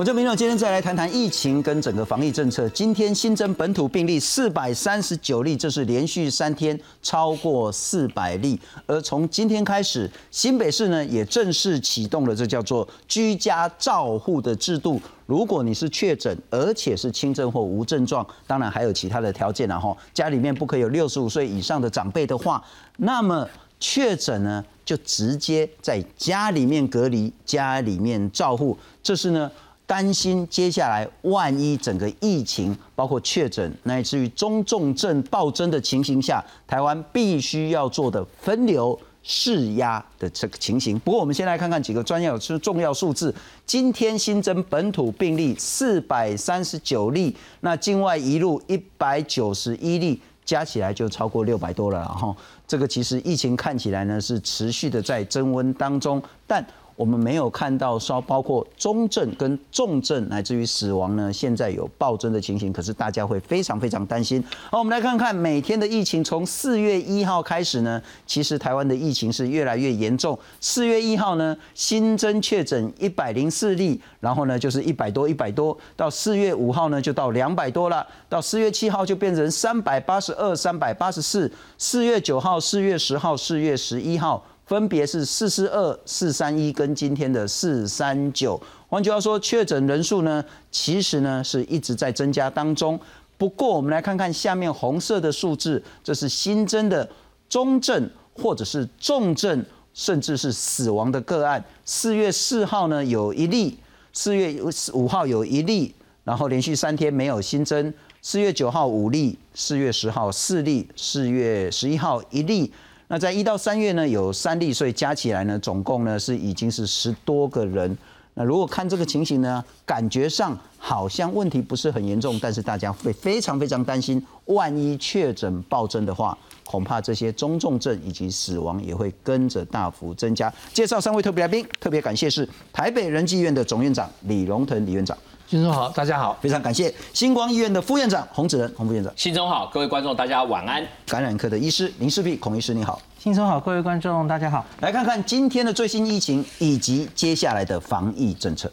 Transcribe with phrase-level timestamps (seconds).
[0.00, 2.66] 我这民众今天再来谈谈疫情跟整个防疫政策。
[2.70, 8.58] 今天新增本土病例四百三十九例，这是连续三天超过四百例。
[8.86, 14.98] 而从今天开始，新北市呢也正式启动了这叫做居家照护的制度。
[15.26, 22.64] 如果你是确诊，而且是轻症或无症状，当然还有其他的条件然后家里面不可以有六十五岁以上的长辈的话，
[22.96, 23.46] 那么
[23.78, 28.74] 确诊呢就直接在家里面隔离，家里面照护。
[29.02, 29.50] 这是呢。
[29.90, 40.96] 担心接下来万一整个疫情包括确诊乃至于中重症暴增的情形下，台湾必须要做的分流释压的这个情形。
[41.00, 43.34] 不过，我们先来看看几个专业是重要数字。
[43.66, 52.06] 今天新增本土病例四百三十九例，那境外一路一百九十一例，加起来就超过六百多了。
[52.06, 52.32] 哈，
[52.64, 56.64] 这个其实疫情看起来呢是持续的在增温当中，但。
[57.00, 64.44] 我们没有看到说包括中症跟重症乃至于死亡呢，现在有暴增的情形，可是大家会非常非常担心。
[64.70, 70.38] 好，我们来看看每天的疫情，从四月一号开始呢，其实台湾的疫情是越来越严重。
[70.60, 84.44] 四月一号呢，新增确诊一百零四例，然后呢就是一百多一百多，到四月五号呢就到两百多了，到四月七号就变成三百八十二、三百八十四，四月九号、四月十号、四月十一号。
[84.70, 88.62] 分别是四四二、四三一跟今天的四三九。
[88.86, 92.96] 换句话说，确诊人数呢，其实呢是一直在增加当中。
[93.36, 97.08] 不过，我们来看看下面红色的数字，这是新增的
[97.48, 99.60] 中症或者是重症，
[99.92, 101.64] 甚至是死亡的个案。
[101.84, 103.76] 四月四号呢有一例，
[104.12, 104.62] 四月
[104.92, 107.92] 五号有一例，然后连续三天没有新增。
[108.22, 112.72] 四月九号五例，四月十号四例，四月十一号一例。
[113.12, 117.98] 那在一到三月呢，有三例，所以加起来呢，总共呢是已经是十多个人。
[118.34, 130.52] 那如果看这个情形呢，感觉上好像问题不是很严重，但是大家会非常非常担心，万一确诊暴增的话，恐怕这些中重症以及死亡也会跟着大幅增加。
[130.72, 135.18] 介绍三位特别来宾，特别感谢是台北仁济院的总院长李荣腾李院长。
[135.50, 139.12] 新中好，大家好，非常感谢星光医院的副院长洪子仁洪副院长。
[139.16, 140.86] 新中好，各位观众大家晚安。
[141.08, 143.02] 感染科的医师林世碧孔医师你好。
[143.18, 144.64] 新中好，各位观众大家好。
[144.78, 148.70] 来看看今天的最新疫情以及接下来的防疫政策。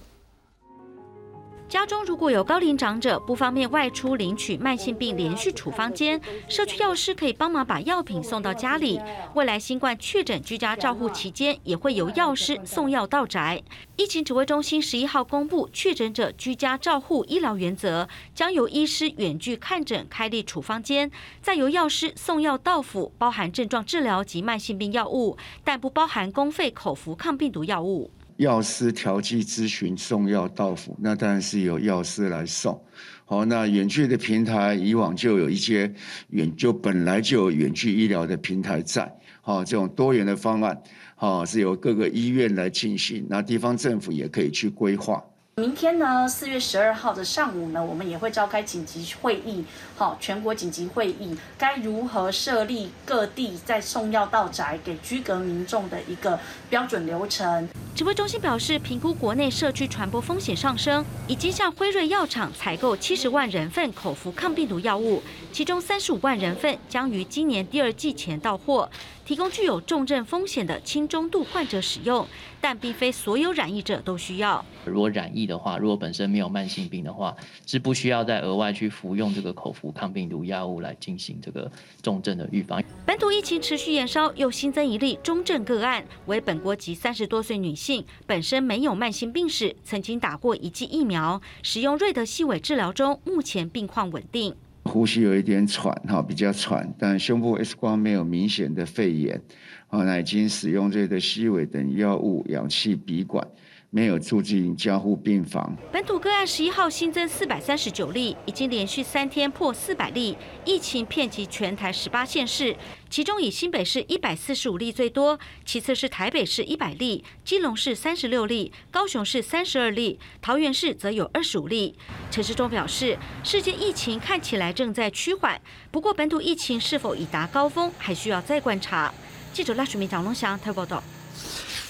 [1.69, 9.01] 家中如果有高龄长者不方便外出领取慢性病连续处方间，社区药师可以帮忙把药品送到家里。
[9.33, 13.61] 未来新冠确诊居家照护期间，也会由药师送药到宅。
[13.97, 21.11] 疫情指挥中心十一号公布，确诊者居家照护医疗原则，将由医师远距看诊开立处方间，
[21.41, 28.09] 再由药师送药到府，包含症状治疗及慢性病药物，但不包含公费口服抗病毒药物。
[28.37, 32.79] 药师调剂咨询送药到府，那当然是由药师来送。
[33.25, 35.91] 好，那远距的平台以往就有一些
[36.29, 39.11] 远就本来就有远距医疗的平台在。
[39.41, 40.81] 好，这种多元的方案，
[41.15, 45.23] 好是由各个医院来进行，那地方政府也可以去规划。
[45.59, 57.67] 明天呢，四月十二号的上午呢，我们也会召开紧急会议，好，全国紧急会议，该如何设立各地在送药到宅给居隔民众的一个标准流程？
[57.95, 68.87] 指挥中心表示，评估国内社区传播风险上升，已经向辉瑞药厂采购七十万人份口服抗病毒药物，其中三十五万人份将于今年第二季前到货。
[69.25, 72.25] 提供具有重症风险的轻中度患者使用，
[72.67, 74.65] 但并非所有染疫者都需要。
[74.83, 77.33] 如果染疫的话，如果本身没有慢性病的话，
[77.65, 81.71] 是不需要再额外去服用这个口服抗病毒药物来进行这个
[82.03, 82.83] 重症的预防。
[83.05, 94.53] 本土疫情持续延烧，又新增一例中症个案，为本国籍三十多岁女性，本身没有慢性病史，曾经打过一剂疫苗，使用瑞德西韦治疗中，目前病况稳定。
[94.83, 99.41] 呼吸有一点喘，哈，比较喘，但胸部 X 光没有明显的肺炎，
[99.87, 103.47] 啊，那已经使用这个西韦等药物氧气鼻管。
[103.89, 105.73] 没有住进加护病房。
[105.93, 110.35] 本土个案十一号新增四百三十九例，已经连续三天破四百例，
[110.65, 112.75] 疫情遍及全台十八县市，
[113.09, 121.95] 其中以新北市一百四十五例最多，其次是台北市一百例，基隆市三十六例，高雄市三十二例，桃园市则有二十五例。
[122.29, 125.59] 陈时中表示，世界疫情看起来正在趋缓，
[125.91, 129.13] 不过本土疫情是否已达高峰，还需要再观察。
[129.57, 131.01] 记者赖淑明、蒋龙祥台报道。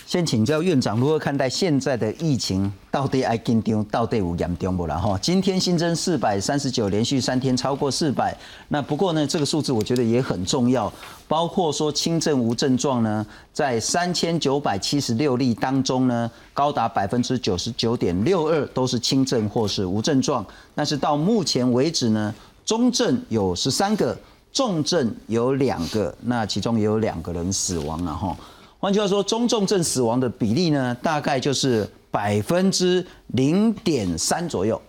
[0.05, 4.95] 先请教院长如何看待现在的疫情，到底爱紧张，到底有严重不啦？
[4.95, 8.33] 哈，今天新增四百三十九，连续三天超过四百。
[8.69, 10.89] 那不过呢，这个数字我觉得也很重要，
[11.27, 20.45] 包括说轻症无症状呢，在三千九百七十六例当中呢，高达百分之九十九点六二都是轻症或是无症状。
[20.73, 22.33] 但是到目前为止呢，
[22.63, 24.17] 中症有十三个，
[24.57, 28.35] 重症有两个，那其中也有两个人死亡了哈。
[28.79, 34.81] 换句话说，中重症死亡的比例呢，大概就是百分之零点三左右。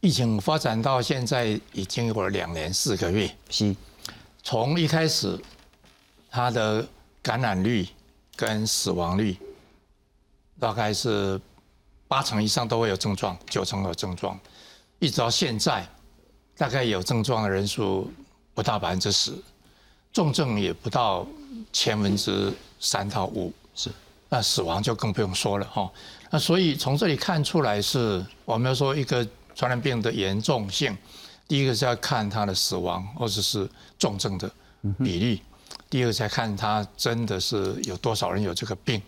[0.00, 3.76] 疫情发展到现在已经有了两年四个月，是，
[4.42, 5.38] 从一开始，
[6.30, 6.86] 它的
[7.20, 7.86] 感染率
[8.34, 9.36] 跟死亡率
[10.58, 11.38] 大概是
[12.08, 14.40] 八成以上都会有症状，九成有症状，
[15.00, 15.86] 一直到现在，
[16.56, 18.10] 大概有症状的人数
[18.54, 19.32] 不到百分之十，
[20.12, 21.26] 重症也不到。
[21.72, 23.90] 千分之三到五是，
[24.28, 25.90] 那死亡就更不用说了哈。
[26.30, 30.96] 那所以从这里看出来是，我们要说一个传染病的严重性，
[31.48, 33.68] 第一个是要看它的死亡或者是
[33.98, 34.50] 重症的
[34.98, 35.42] 比例，
[35.90, 39.00] 第二个再看它真的是有多少人有这个病。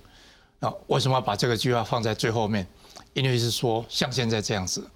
[0.59, 2.67] 那为什么要把这个句话放在最后面？
[3.13, 4.87] 因为是说像现在这样子，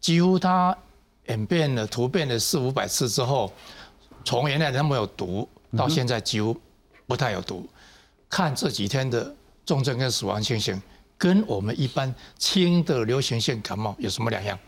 [0.00, 0.76] 几乎它
[1.28, 3.52] 演变了、突变了四五百次之后，
[4.24, 6.56] 从原来那么有毒，到现在几乎。
[7.06, 7.66] 不太有毒，
[8.28, 9.34] 看这几天的
[9.64, 10.78] 重症跟死亡情形，
[11.16, 14.58] 跟我们一般轻的流行性感冒有什么两样？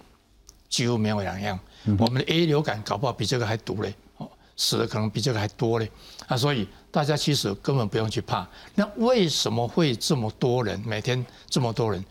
[0.70, 1.60] 几乎没有两样。
[1.98, 4.26] 我们的 A 流感搞不好比这个还毒嘞，哦，
[4.56, 5.90] 死的可能比这个还多嘞。
[6.28, 8.48] 啊，所以大家其实根本不用去怕。
[8.74, 10.82] 那为什么会这么多人？
[10.86, 12.02] 每天这么多人，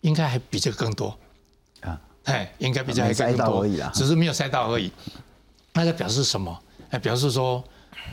[0.00, 1.16] 应该还比这个更多啊？
[2.28, 4.92] 哎，应该比这个还更多，只是没有塞到而已。
[5.72, 6.56] 那在表示什么？
[6.90, 7.62] 哎，表示说。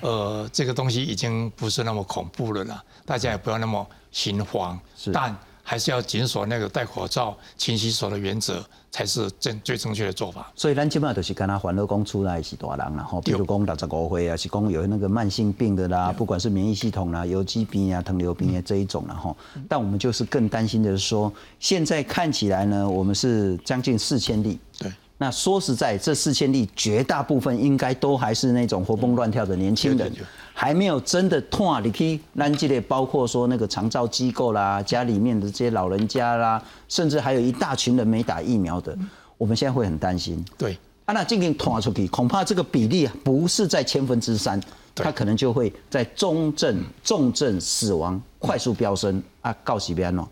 [0.01, 4.77] 呃，这个东西已经不是那么恐怖了啦，大家也不要那么心慌，
[5.13, 5.33] 但
[5.67, 10.51] 还是要紧守那个戴口罩、勤洗手的原则，才是正最正确的做法。
[10.55, 19.35] 所以咱今麦就是跟他欢乐讲出来是大人啦，吼，比如讲六十五岁啊，是讲有那个慢性病的啦，不管是免疫系统啦、有机病啊、糖尿病啊这一种啦，吼。
[19.67, 24.59] 但我们就是更担心的是说，现在看起来呢，我们是将近四千例。
[24.77, 24.93] 对。
[25.17, 30.11] 那说实在，这四千例绝大部分应该都还是那种活蹦乱跳的年轻人，
[30.57, 31.83] 还没有真的痛。
[31.83, 38.97] 你可以拦这类，包括说那个长照机构啦，家里面的这些老人家啦，甚至还有一大群人没打疫苗的，
[39.37, 40.43] 我们现在会很担心。
[40.57, 44.59] 对，啊，那今天痛出去，恐怕这个比例不是在千分之三，
[44.95, 49.53] 它可能就会在中症、重症、死亡快速飙升啊！
[49.63, 50.25] 告喜边哦。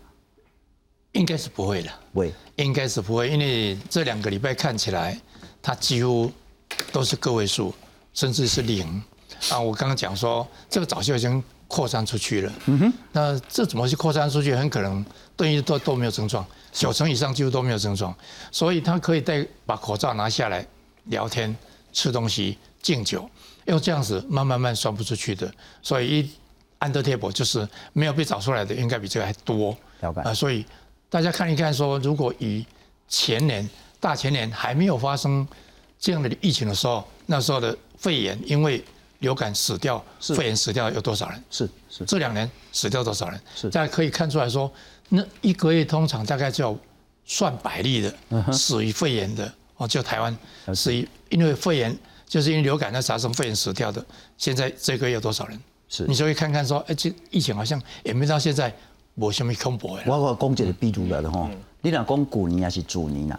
[1.12, 5.16] 应该是不会的，会，应该是不会，因为这两个礼拜看起来，
[5.62, 6.28] 它几乎
[6.90, 7.72] 都是个位数，
[8.14, 9.00] 甚至是零
[9.50, 9.58] 啊。
[9.58, 12.52] 我刚刚讲说，这个早就已经扩散出去了。
[12.66, 14.54] 嗯哼，那这怎么去扩散出去？
[14.54, 15.04] 很可能
[15.36, 18.14] 对于都都没有症状，九成以上几乎都没有症状，
[18.50, 20.66] 所以他可以戴把口罩拿下来
[21.04, 21.54] 聊天、
[21.92, 23.28] 吃东西、敬酒，
[23.66, 25.52] 用这样子慢慢慢算不出去的。
[25.82, 26.30] 所以一
[26.78, 29.76] 安德贴博就是没有被找出来的，应该比这个还多。
[30.24, 30.64] 啊，所以。
[31.10, 32.66] 大家看一看，说如果以
[33.06, 33.70] 前年、
[34.00, 35.46] 大前年还没有发生
[35.96, 38.84] 这样的疫情的时候，那时候的肺炎，因为
[39.24, 41.42] 流感死掉，肺炎死掉有多少人？
[41.50, 42.04] 是是。
[42.04, 43.40] 这两年死掉多少人？
[43.56, 43.70] 是。
[43.70, 44.70] 大家可以看出来说，
[45.08, 46.76] 那一个月通常大概就要
[47.24, 50.36] 算百例的死于肺炎的哦，就台湾
[50.74, 54.04] 死于因为肺炎，就是因为流感那发生肺炎死掉的，
[54.36, 55.58] 现在这个月有多少人？
[55.88, 56.04] 是。
[56.06, 58.72] 你就会看看说，哎，这疫情好像也没到现在。
[59.16, 60.02] 无什么恐怖的。
[60.06, 61.48] 我我讲一个比如了吼，
[61.80, 63.38] 你若讲古年还是主年啊？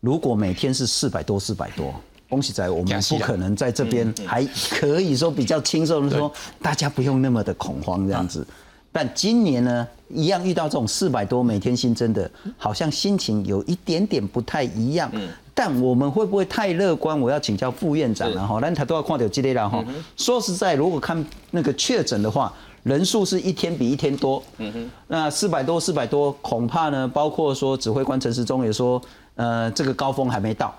[0.00, 1.94] 如果每天是四百多四百多，
[2.30, 6.32] 恭喜仔我们不可能在这边还可以说比较轻松的说，
[6.62, 8.46] 大家不用那么的恐慌这样子。
[8.90, 15.10] 但今年呢，一样遇到这种四百多每天新增的，好像心情有一点点不太一样。
[15.52, 17.20] 但我们会不会太乐观？
[17.20, 18.58] 我要请教副院长了哈。
[18.62, 19.84] 那他都要看到这类了哈。
[20.16, 22.50] 说实在，如果看那个确诊的话。
[22.82, 28.98] 人数是一天比一天多，嗯哼，那四百多四百多，恐怕呢，包括说指挥官陈时中也说，
[29.34, 30.74] 呃，这个高峰还没到，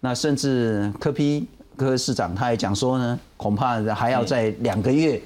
[0.00, 5.20] 那甚至柯批柯市长他也讲说呢，恐怕还要在两个月。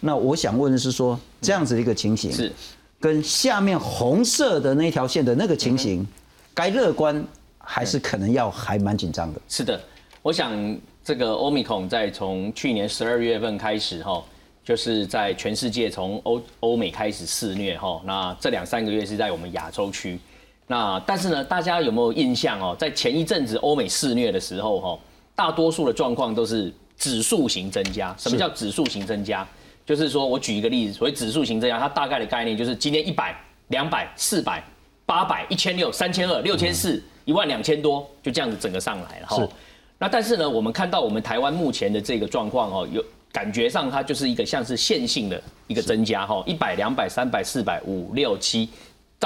[0.00, 2.52] 那我想问的是说，这样子的一个情形，是
[3.00, 6.06] 跟下面红色的那条线的那个情形，
[6.54, 7.24] 该乐观
[7.58, 9.40] 还是可能要还蛮紧张的？
[9.48, 9.80] 是的，
[10.22, 10.52] 我想
[11.04, 14.22] 这个欧米孔在从去年十二月份开始哈。
[14.66, 20.18] 就是在全世界从欧欧美开始肆虐哈，那这两三个月是在我们亚洲区，
[20.68, 22.74] 那但是呢，大家有没有印象哦？
[22.76, 24.98] 在前一阵子欧美肆虐的时候哈，
[25.34, 28.12] 大多数的状况都是指数型增加。
[28.18, 29.46] 什么叫指数型增加？
[29.84, 33.32] 就是说我举一个例子，所谓指数型增加，它大概的概念就是今天一百、
[33.68, 34.60] 两百、四百、
[35.04, 39.48] 八百、一千六、三千二、六千四、一万两千多，就这样子整个上来了哈。
[39.98, 48.68] 那但是呢，我们看到我们台湾目前的这个状况哦，有感觉上它就是一个像是线性的一个增加哈，一百、两百、三百、四百、五六七。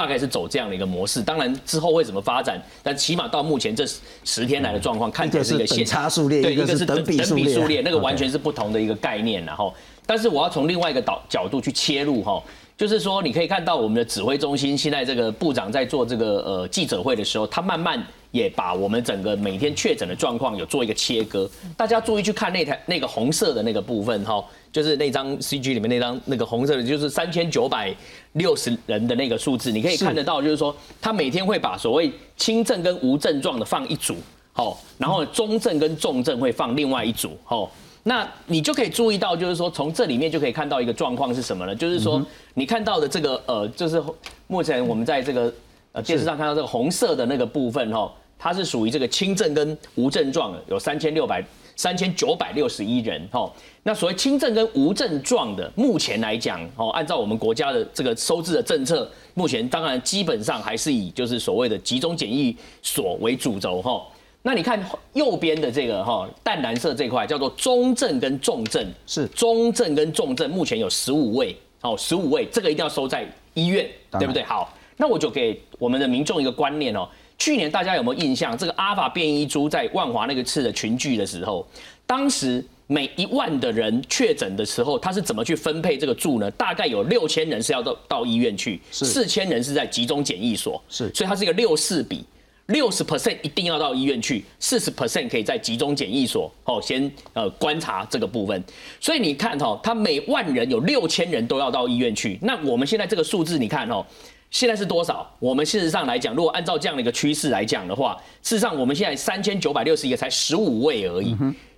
[0.01, 3.85] 大概是走这样的一个模式，当然之后会怎么发展，但起码到目前这
[4.23, 7.35] 十天来的状况，看起来是一个线差数列，对，一个是等比数
[7.67, 9.71] 列，那个完全是不同的一个概念，然后，
[10.11, 12.43] 但是我要从另外一个导角度去切入哈。
[12.75, 21.49] 就是说，你可以看到我们的指挥中心现在这个部长在做这个呃记者会的时候，他慢慢也把我们整个每天确诊的状况有做一个切割。
[21.77, 27.95] 大家注意去看那台那个红色的那个部分哈，就是那张 CG 里面那张那个红色的，就是三千九百
[28.33, 34.17] 六十人的那个数字，你可以看得到，就是说他每天会把所谓轻症跟无症状的放一组，
[34.51, 37.71] 好，然后中症跟重症会放另外一组，好。
[38.03, 41.75] 那你就可以注意到，就是说从这里面就可以看到一个状况是什么呢？
[41.75, 42.19] 就是说
[42.55, 44.01] 你看到的这个呃，就是
[44.47, 45.53] 目前我们在这个
[45.91, 51.43] 呃电视上看到这个红色的那个部分哈，它是属于这个轻症跟无症状的，有三千六百
[51.75, 53.51] 三千九百六十一人哈。
[53.83, 64.01] 那所谓轻症跟无症状的，目前来讲哦，按照我们国家的这个收治的政策，目前当然基本上还是以就是所谓的集中检疫所为主轴哈。
[64.43, 64.83] 那你看
[65.13, 74.41] 右边的这个哈淡蓝色这块叫做中症跟重症，是中症跟重症，目前有十五位，哦，十五位，这个一定要收在医院，对不对？
[74.43, 77.07] 好，那我就给我们的民众一个观念哦，
[77.37, 78.57] 去年大家有没有印象？
[78.57, 81.67] 这个阿法变异株在万华那个次的群聚的时候，
[82.07, 86.49] 当时每一万的人确诊的时候，他是怎么去分配这个住呢？
[86.51, 92.25] 大概有六千人是要到到医院去，四千人是在集中检疫所，是，所以它是一个六四比。
[92.71, 98.63] 六十 percent 一定要到医院去，四十 percent 可以在集中检疫所哦，先呃观察这个部分。
[98.99, 102.39] 所以你看哈，他每万人有六千人都要到医院去。
[102.41, 104.05] 那我们现在这个数字，你看哦，
[104.49, 105.29] 现在是多少？
[105.39, 111.35] 我们事实上来讲，如果按照这样的一个趋势来讲的话，事实上我们现在三千九百六十一个才十五位而已。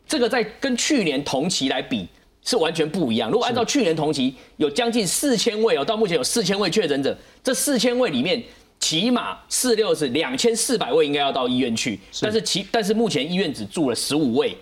[0.08, 2.08] 这个在跟去年同期来比
[2.44, 3.32] 是完全不一样。
[3.32, 8.44] 如果按照去年同期有将近四千位哦，到目前有四千位确诊者，这四千位里面。
[8.84, 14.54] 起码四六是两千四百位应该要到医院去，但是其但是目前医院只住了十五位，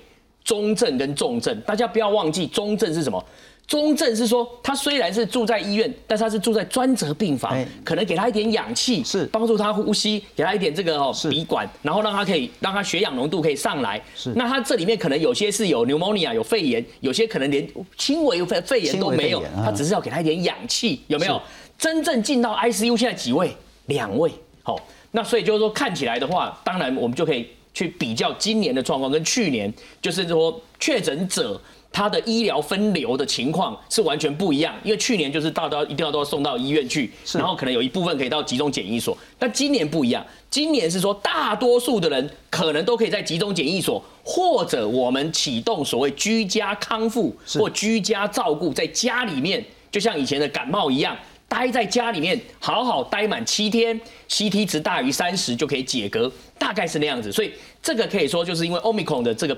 [0.44, 3.25] 中症跟重症，大家不要忘记中症是什么？
[3.66, 14.00] 中症是说他虽然是住在医院，但是他是住在专责病房，可能给他一点氧气，是帮助他呼吸，给他一点这个哦鼻管，然后让他可以让他血氧浓度可以上来。
[14.16, 21.42] 是那他这里面可能有些是有 pneumonia 有肺炎，有些可能连轻微肺肺炎都没有，他只是要给他一点氧气，有没有？
[21.80, 23.56] 真正进到 ICU 现在几位？
[23.92, 24.32] 两位，
[24.64, 24.80] 好，
[25.12, 29.72] 那所以就是说看起来的话，当然我们就可以去比较今年的状况跟去年，
[30.02, 31.60] 就是说确诊者
[31.92, 51.18] 他的医疗分流的情况是完全不一样，因为去年就是大家一定要都要送到医院去，然后可能有一部分可以到集中检疫所，但今年不一样，今年是说大多数的人可能都可以在集中检疫所，或者我们启动所谓居家康复或居家照顾，在家里面，就像以前的感冒一样。
[51.51, 57.29] 待在家里面，好好待满七天，CT 值大于三十就可以解隔，大概是那样子。
[57.29, 57.51] 所以
[57.84, 59.58] 这个可以说就是因为 Omicron 的这个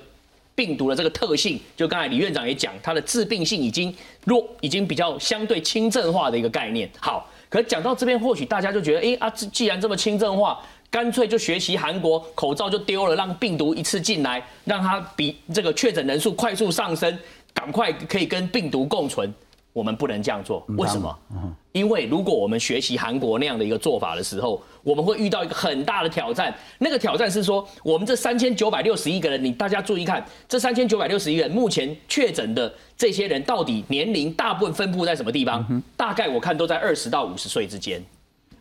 [0.55, 3.95] 病毒的这个特性，就刚才李院长也讲，它的致病性已经
[4.25, 6.89] 弱，已经比较相对轻症化的一个概念。
[6.99, 10.59] 好，可讲到这边，或许大家就觉得，哎啊，既然这么轻症化，
[10.89, 17.15] 干脆就学习韩国，口罩就丢了，让病毒一次进来，让它比这个确诊人数快速上升，
[17.53, 19.31] 赶快可以跟病毒共存。
[19.73, 21.19] 我们不能这样做，为什么？
[21.71, 26.55] 因为如果我们学习韩国那样的一个做法的时候，我们会遇到一个很大的挑战。
[26.77, 35.83] 那个挑战是说，我们这三千九百六十一个人，你大家注意看，这三千九百六十一个人目前确诊的这些人，到底年龄大部分分布在什么地方？
[35.97, 37.99] 大概我看都在二十到五十岁之间，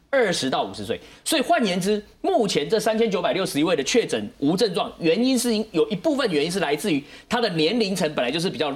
[0.09, 0.99] 二十到五十岁。
[1.23, 8.75] 所以换言之，目前这三千九百六十一位的确诊无症状，原因是因有一部分原因是来自于他的年龄层本来就是比较。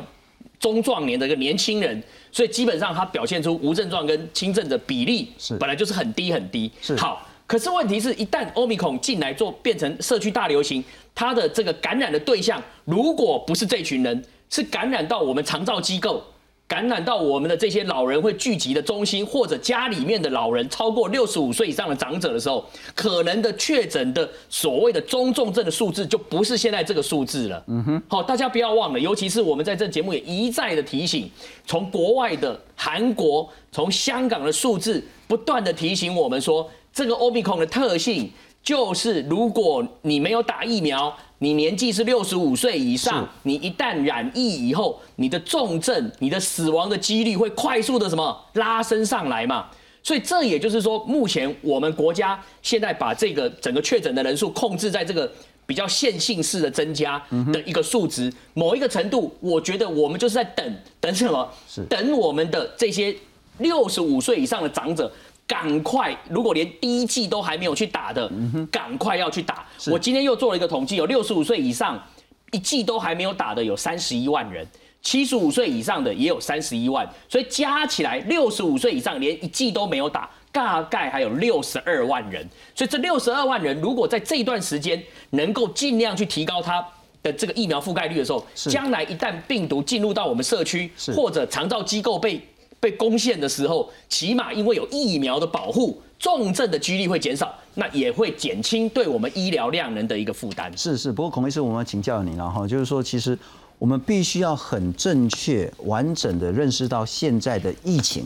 [0.59, 6.71] 中壮年的一个年轻人，所以基本上他表现出无症状跟轻症的比例是本来就是很低很低。
[6.81, 10.83] 是好，可是问题是一旦欧米孔进来做变成社区大流行，
[11.15, 16.23] 它的这个感染的对象如果不是这群人，是感染到我们长照机构。
[16.69, 27.65] 感染到我们的这些老人会聚集的中心，或者家里面的老人超过六十五岁以上的长者的时候，可能的确诊的所谓的中重症的数字就不是现在这个数字了。
[27.69, 31.31] 嗯哼，好，大家不要忘了，尤其是我们在这节目也一再的提醒，
[31.65, 38.31] 从国外的韩国、从香港的数字不断的提醒我们说，这个 Omicron 的特性。
[38.63, 49.67] 就是如果你没有打疫苗，你年纪是六十五岁以上，你一旦染疫以后，你的重症、你的死亡的几率会快速的什么拉升上来嘛？
[50.03, 55.31] 所以这也就是说，目前我们国家现在把这个整个确诊的人数控制在这个
[55.67, 61.47] 比较线性式的增加的一个数值，某一个程度，我觉得我们就是在等等什么？
[61.89, 63.15] 等我们的这些
[63.59, 65.13] 六十五岁以上的长者。
[65.47, 66.17] 赶快！
[66.29, 68.31] 如果连第一季都还没有去打的，
[68.71, 69.65] 赶快要去打。
[69.91, 72.03] 我今天又做了一个统计，有六十五岁以上
[72.51, 74.67] 一季都还没有打的有三十一万人，
[75.03, 82.45] 七十五岁以上的也有三十一万，所以加起来六十五岁以上连一季都没有打，大概还有六十二万人。
[82.75, 85.01] 所以这六十二万人，如果在这段时间
[85.31, 86.85] 能够尽量去提高他
[87.23, 92.41] 的这个疫苗覆盖率的时候，将来一旦病毒进入到我们社区或者长照机构被。
[92.87, 100.73] 被攻陷的时候，起码因为有疫苗的保护，重症的几率会减少，那也会减轻对我们医疗量能的一个负担。
[100.79, 103.37] 是是，不过孔医师，我们要请教你了哈，就是说，其实
[103.81, 108.25] 我们必须要很正确、完整的认识到现在的疫情，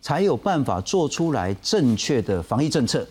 [0.00, 3.04] 才有办法做出来正确的防疫政策。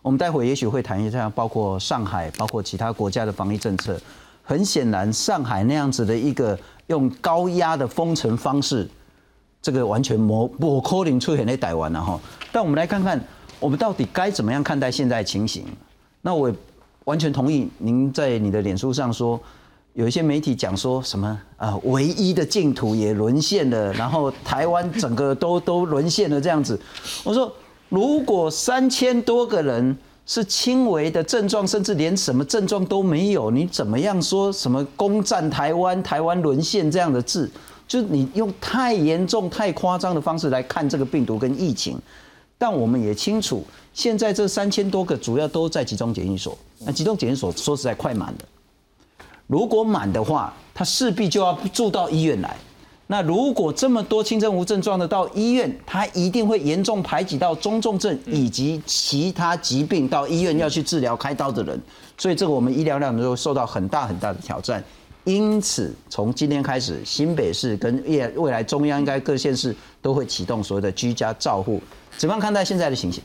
[0.00, 4.00] 我们待会也许会谈一下，包括上海、包括其他国家的防疫政策。
[4.44, 8.88] 很显然，上海那样子的一个用高压的封城方式。
[9.66, 12.20] 这个完全模不可能出现在台湾了哈，
[12.52, 13.20] 但我们来看看，
[13.58, 15.64] 我们到底该怎么样看待现在情形？
[16.22, 16.52] 那我
[17.02, 19.40] 完全同意您在你的脸书上说，
[19.94, 26.80] 有一些媒体讲说什么啊，唯一的净土也沦陷了，然后台湾整个都 都沦陷了这样子。
[27.24, 27.52] 我说，
[27.88, 37.50] 如果三千多个人是轻微的症状，甚至连什么症状都没有，你怎么样说什么攻占台湾、台湾沦陷这样的字？
[37.88, 41.98] 就是你用太严重、太夸张的方式来看这个病毒跟疫情，
[42.58, 43.64] 但我们也清楚，
[43.94, 46.56] 现在这三千多个主要都在集中检疫所。
[46.80, 48.38] 那集中检疫所说实在快满了，
[49.46, 52.56] 如果满的话，他势必就要住到医院来。
[53.08, 61.80] 那如果这么多轻症无症状的到医院，他一定会严重排挤到中重症以及其他疾病到医院要去治疗、开刀的人。
[62.18, 64.82] 所以这个我们医疗量能会受到很大很大的挑战。
[65.26, 71.82] 因此，从今天开始，新北市跟未未来中央应该各县市都会启动所谓的居家照护。
[72.16, 73.22] 怎么样看待现在的情形？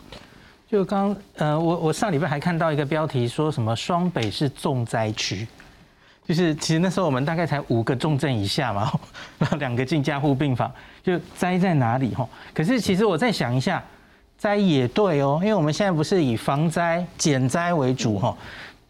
[0.67, 5.47] 就刚呃，我我上礼拜还看到一个标题，说什么双北是重灾区，
[6.27, 8.91] 就是其实那时候我们大概才五个重症以下嘛，
[9.59, 10.71] 两个进加护病房，
[11.03, 12.27] 就灾在哪里哈？
[12.51, 13.83] 可是其实我再想一下，
[14.39, 18.35] 灾也对哦，因为我们现在不是以防灾减灾为主哈。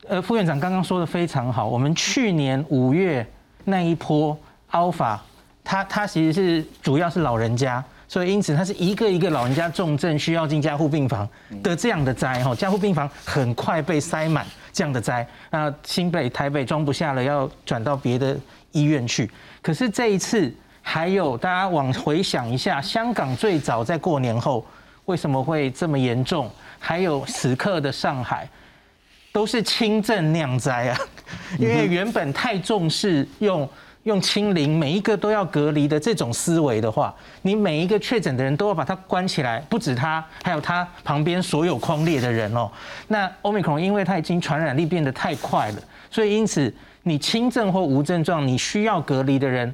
[0.08, 1.68] 呃，副院长刚刚说的非常好。
[1.68, 3.26] 我们去年五月
[3.66, 4.36] 那一波
[4.72, 5.18] Alpha，
[5.64, 11.28] 它它其实是主要是老人家，所以因此它是一个一个老人家重症需要进加护病房
[11.62, 18.36] 的这样的灾哈，加护病房很快被塞满这样的灾，那新北、台北装不下了，要转到别的
[18.72, 19.30] 医院去。
[19.62, 24.66] 可是这一次还有大家往回想一下，香港最早在过年后
[25.06, 26.50] 为什么会这么严重？
[26.80, 28.50] 还有此刻的上海。
[29.32, 30.98] 都是轻症酿灾啊，
[31.58, 33.68] 因为原本太重视用
[34.04, 37.14] 用清零，每一个都要隔离的这种思维的话，
[37.44, 42.70] 你每一个确诊的人都要把他关起来，不止他，还有他旁边所有框列的人哦。
[43.08, 49.74] 那欧米克因为它已经传染力变得太快了，所以因此你轻症或无症状，你需要隔离的人。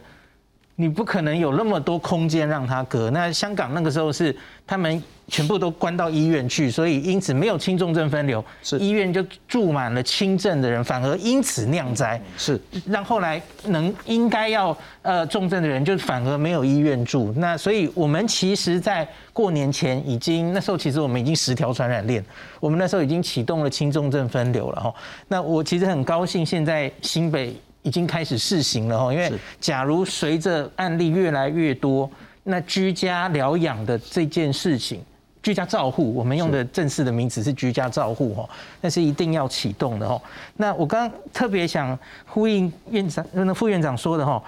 [0.79, 3.09] 你不可能有那么多空间让他隔。
[3.09, 4.35] 那香港那个时候是
[4.67, 17.33] 他们全部都关到医院去，所以因此没有轻重症分流，是医院就住满了轻症的人，反而因此酿灾，是让后来能应该要呃重症的人就反而没有医院住。
[17.37, 22.23] 那所以我们其实，在过年前已经那时候其实我们已经十条传染链，
[22.59, 24.93] 我们那时候已经启动了轻重症分流了哈。
[25.27, 27.55] 那我其实很高兴，现在新北。
[27.83, 32.09] 已经开始试行了哈，因为假如随着案例越来越多，
[32.43, 34.99] 那居家疗养的这件事情，
[35.47, 38.49] 居家照护，我们用的正式的名词是居家照护哈，
[38.81, 40.21] 那是一定要启动的哈。
[40.57, 44.43] 那我刚刚特别想呼应院长、那副院长说的哈，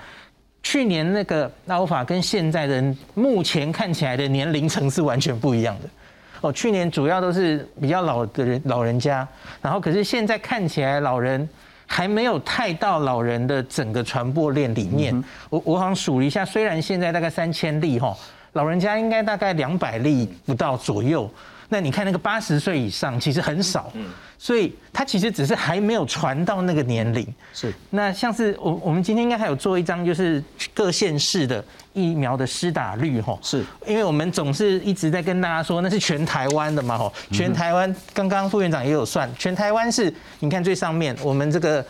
[0.61, 2.83] 去年那个奥法跟现在的
[3.13, 5.89] 目前看起来的年龄层是完全不一样的
[6.41, 6.51] 哦。
[6.51, 9.25] 去年主要都是比较老的人老人家，
[9.61, 11.47] 然后可是现在看起来老人。
[11.91, 15.11] 还没有太到老人的整个传播链里面，
[15.49, 18.15] 我我好像数了一下，虽然现在大概三千例哈，
[18.53, 21.29] 老人家应该大概两百例不到左右，
[21.69, 23.91] 那你看那个八十岁以上其实很少，
[24.37, 27.27] 所以他其实只是还没有传到那个年龄。
[27.53, 27.73] 是。
[27.91, 33.37] 那像是我我们今天应该还有做一张，就是各县市的疫苗的施打率吼。
[33.43, 33.63] 是。
[33.85, 41.85] 因为我们总是一直在跟大家说那是全台湾的嘛吼，全台湾刚刚副院长也有算，全台湾是你看最上面我们这个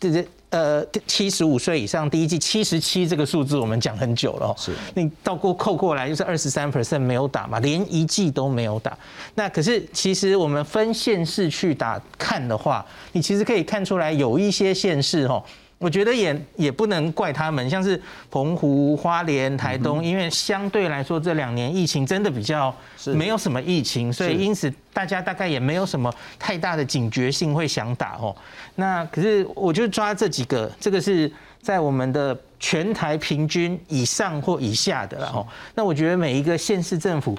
[0.00, 0.26] 这这。
[0.50, 8.96] 呃，七十五岁以上第一季七十七这个数字我们讲很久了，是，你倒过扣过来就是二十三 percent 没有打嘛，连一季都没有打。
[9.34, 12.82] 那可是其实我们分县市去打看的话，
[13.12, 15.44] 你其实可以看出来有一些县市哦。
[15.78, 18.00] 我觉得也也不能怪他们，像是
[18.32, 22.74] 澎湖、花莲、台东，因为相对来说这两年疫情真的比较
[23.14, 28.34] 没有什么疫情，所以因此大家大概也没有什么太大的警觉性会想打哦。
[28.74, 31.30] 那可是我就抓这几个，这个是
[31.62, 35.46] 在我们的全台平均以上或以下的了哦。
[35.76, 37.38] 那我觉得每一个县市政府，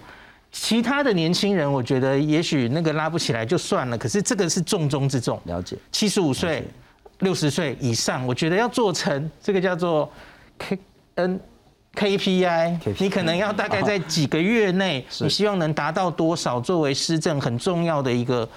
[0.50, 5.38] 其他的年轻人，我觉得也许那个拉不起来就算了，可是这个是重中之重。
[5.44, 6.64] 了解，七十五岁。
[7.20, 10.12] 六十岁以上，我觉得要做成这个叫做
[10.58, 10.80] K
[11.16, 11.40] N
[11.96, 18.48] K P I，你可能要大概在几个月内， 你希望能达到多少，作为施政很重要的一个。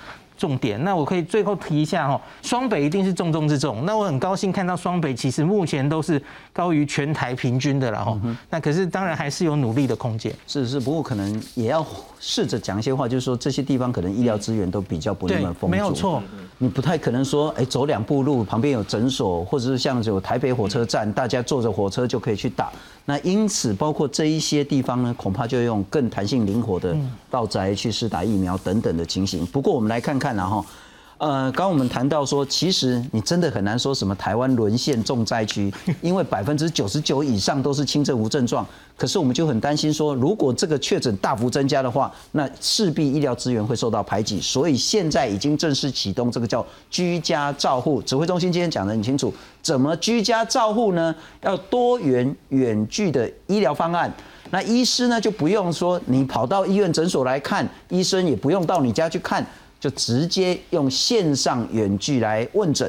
[0.43, 3.87] 重点，那我可以最后提一下哈，双北一定是重中之重。
[3.87, 6.21] 那我很高兴看到双北其实目前都是
[6.53, 8.21] 高于全台平均的了哈。
[8.51, 10.35] 那可是当然还是有努力的空间。
[10.49, 11.87] 是是，不过可能也要
[12.19, 15.69] 试着讲一些话，就是说这些地方可能医疗资源都比较不那么丰富。
[15.69, 16.21] 没有错，
[16.59, 22.73] 你不太可能说，哎，走两步路旁边有诊所，或者是像有台北火车站，大家坐着火车就可以去打。
[23.05, 26.97] 那因此，包括这一些地方呢，恐怕就用更弹性灵活的
[27.29, 29.45] 到宅去试打疫苗等等的情形。
[29.47, 30.65] 不过，我们来看看，然后，
[31.19, 38.67] 呃，刚我们谈到说，其实你真的很难说什么台湾沦陷重灾区，因为百分之九十九以上都是轻症无症状。
[38.97, 44.41] 可是我们就很担心说，如果这个确诊大幅增加的话，那势必医疗资源会受到排挤。
[44.41, 48.03] 所以现在已经正式启动这个叫居家照护。
[48.03, 51.15] 指挥中心今天讲得很清楚，怎么居家照护呢？
[51.41, 54.13] 要多元远距的医疗方案。
[54.51, 59.45] 那医师呢就不用说你跑到医院诊所来看，医生也不用到你家去看，
[59.83, 62.89] 就直接用线上远距来问诊。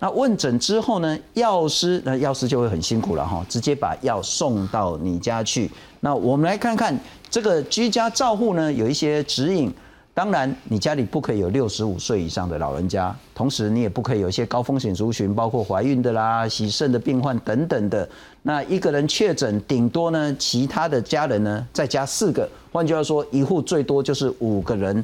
[0.00, 1.16] 那问诊之后呢？
[1.34, 5.70] 药师那药师就会很辛苦了哈，直接把药送到你家去。
[6.00, 6.98] 那我们来看看
[7.30, 9.72] 这个居家照护呢，有一些指引。
[10.12, 18.06] 当然，你家里不可以有六十五岁以上的老人家，同时你也不可以有一些高风险族群，包括怀孕的啦、洗肾的病患等等的。
[18.42, 25.02] 那一个人确诊，顶多呢，其他的家人呢再加四个，换句话说，一户最多就是五个人。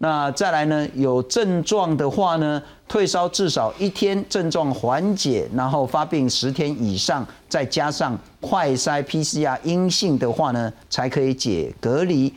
[0.00, 0.88] 那再来呢？
[0.94, 12.32] 有症状的话呢，退烧至少一天，症状缓解，然后发病十天以上，再加上快筛 PCR 阴性的话呢，才可以解隔离。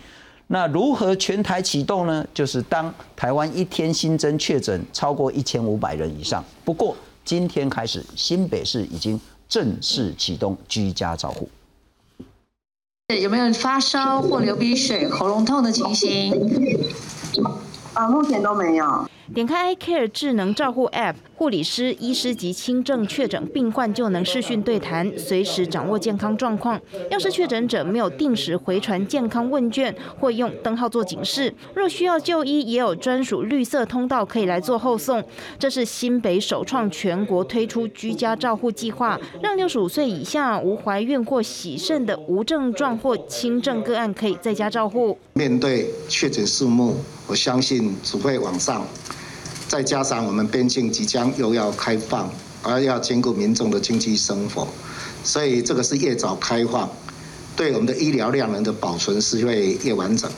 [0.48, 2.26] 那如何全台启动呢？
[2.34, 6.44] 就是当台湾一天新增确诊超过一千五百人以上。
[6.66, 11.48] 不过今天开始，新北市已经正式启动居家照护。
[13.22, 16.32] 有没有发烧或流鼻水、喉咙痛的情形？
[17.94, 19.08] 啊，目前都没有。
[19.34, 26.80] 点开 iCare 智能照护 App，护理师、医师及轻症确诊病患就能视讯对谈，随时掌握健康状况。
[27.10, 35.24] 要是确诊者没有定时回传健康问卷，或用灯号做警示，若需要就医，也有专属绿色通道可以来做后送。
[35.58, 45.18] 这是新北首创全国推出居家照护计划，让六十五岁以下无怀孕或喜肾的无症状或轻症个案可以在家照护。
[45.34, 48.86] 面对确诊数目，我相信只会往上。
[49.72, 52.30] 再加上我们边境即将又要开放，
[52.62, 54.68] 而要兼顾民众的经济生活，
[55.24, 56.90] 所以这个是越早开放，
[57.56, 60.30] 对我们的医疗量能的保存是会越完整。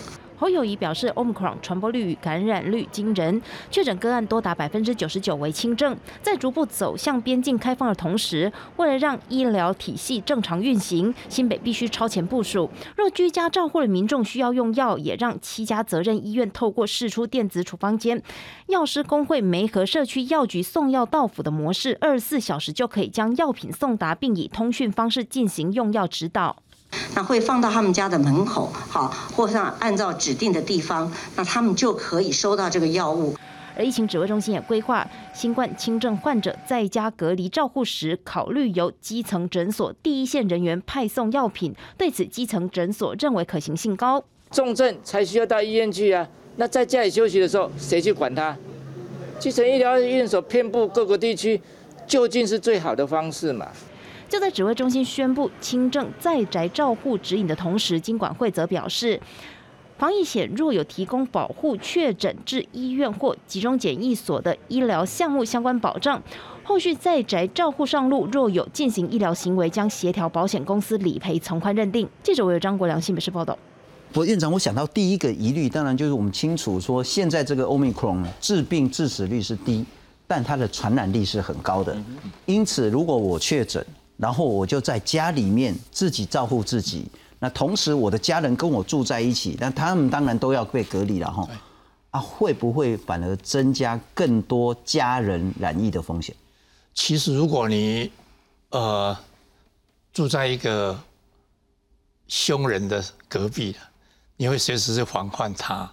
[0.43, 5.95] 侯友谊表示，Omicron 传播率与感染率惊人，确诊个案多达百分之九十九为轻症。
[6.21, 12.69] 在逐步走向边境开放的同时，为了让医疗体系正常运行，新北必须超前部署。
[12.97, 18.21] 若居家照护的民众需要用药，也让七家责任医院透过试出电子处方间，
[18.67, 26.57] 药师工会梅和社区药局送药到府的模式，二十四小时就可以将药品送达，并以通讯方式进行用药指导。
[27.15, 33.35] 那会放到他们家的门口，好，或上按照指定的地方，那他们就可以收到这个药物。
[33.75, 41.73] 而疫情指挥中心也规划，新冠轻症患者在家隔离照护时，考虑由基层诊所第一线人员派送药品。
[41.97, 44.23] 对此，基层诊所认为可行性高。
[44.51, 46.27] 重症才需要到医院去啊，
[46.57, 48.55] 那在家里休息的时候，谁去管他？
[49.39, 51.59] 基层医疗院所遍布各个地区，
[52.05, 53.67] 究竟是最好的方式嘛？
[54.33, 59.21] 就在指挥中心宣布轻症在宅照护指引的同时，经管会则表示，
[59.99, 66.19] 防疫险若有提供保护确诊至医院或集中检疫所的医疗项目相关保障，
[66.63, 72.09] 后续在宅照护上路，若有进行医疗行为，将协调保险公司理赔从宽认定。
[72.23, 73.55] 记者我有张国良新北市报道。
[74.11, 79.85] 不，院长，我想到第一个疑虑，当然就是我们清楚说，现在这个 Omicron 致病致死率是低，
[80.25, 81.95] 但它的传染力是很高的。
[82.47, 83.85] 因此，如果我确诊，
[84.17, 87.07] 然后我就在家里面自己照顾自己，
[87.39, 91.47] 那同时我的家人跟我住在一起，那他们当然都要被隔离了哈。
[92.11, 96.35] 啊，会不会反而增加更多家人染疫的风险？
[96.93, 98.11] 其实，如果你
[98.69, 99.17] 呃
[100.11, 100.99] 住在一个
[102.27, 103.79] 凶人的隔壁的。
[104.35, 105.89] 你会随时是防范他，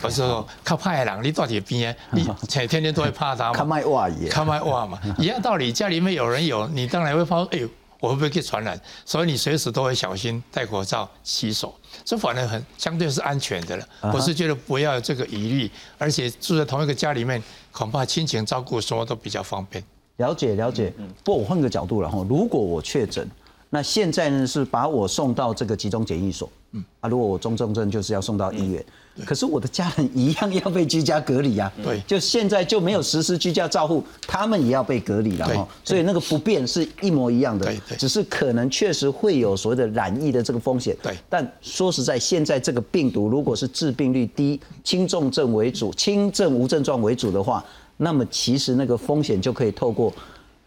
[0.00, 3.52] 不是说靠怕人，你到底边， 你天天天都会怕他嘛？
[3.52, 5.72] 看卖袜也，看卖袜嘛， 一样道理。
[5.72, 7.68] 家里面有人有，你当然会怕，哎呦，
[8.00, 8.78] 我会不会给传染？
[9.04, 13.88] 所以你随时都会小心戴口罩、洗手，这反而很相对是安全的了。
[14.12, 19.82] 我是觉得不要有这个疑虑，而且住在同一个家里面，恐怕亲情照顾什么都比较方便。
[20.16, 23.28] 了解了解，不，我换个角度了哈，如果我确诊。
[23.68, 28.82] 那现在呢是把我送到这个集中检疫所，嗯啊，如果我中重症就是要送到医院，
[29.24, 47.64] 可是我的家人一样要被居家隔离啊，对，就现在就没有实施居家照护，他们也要被隔离了哈，所以那个不变是一模一样的，对对，只是可能确实会有所谓的染疫的这个风险，对，但说实在，现在这个病毒如果是致病率低、轻重症为主、轻症无症状为主的话，
[47.96, 50.12] 那么其实那个风险就可以透过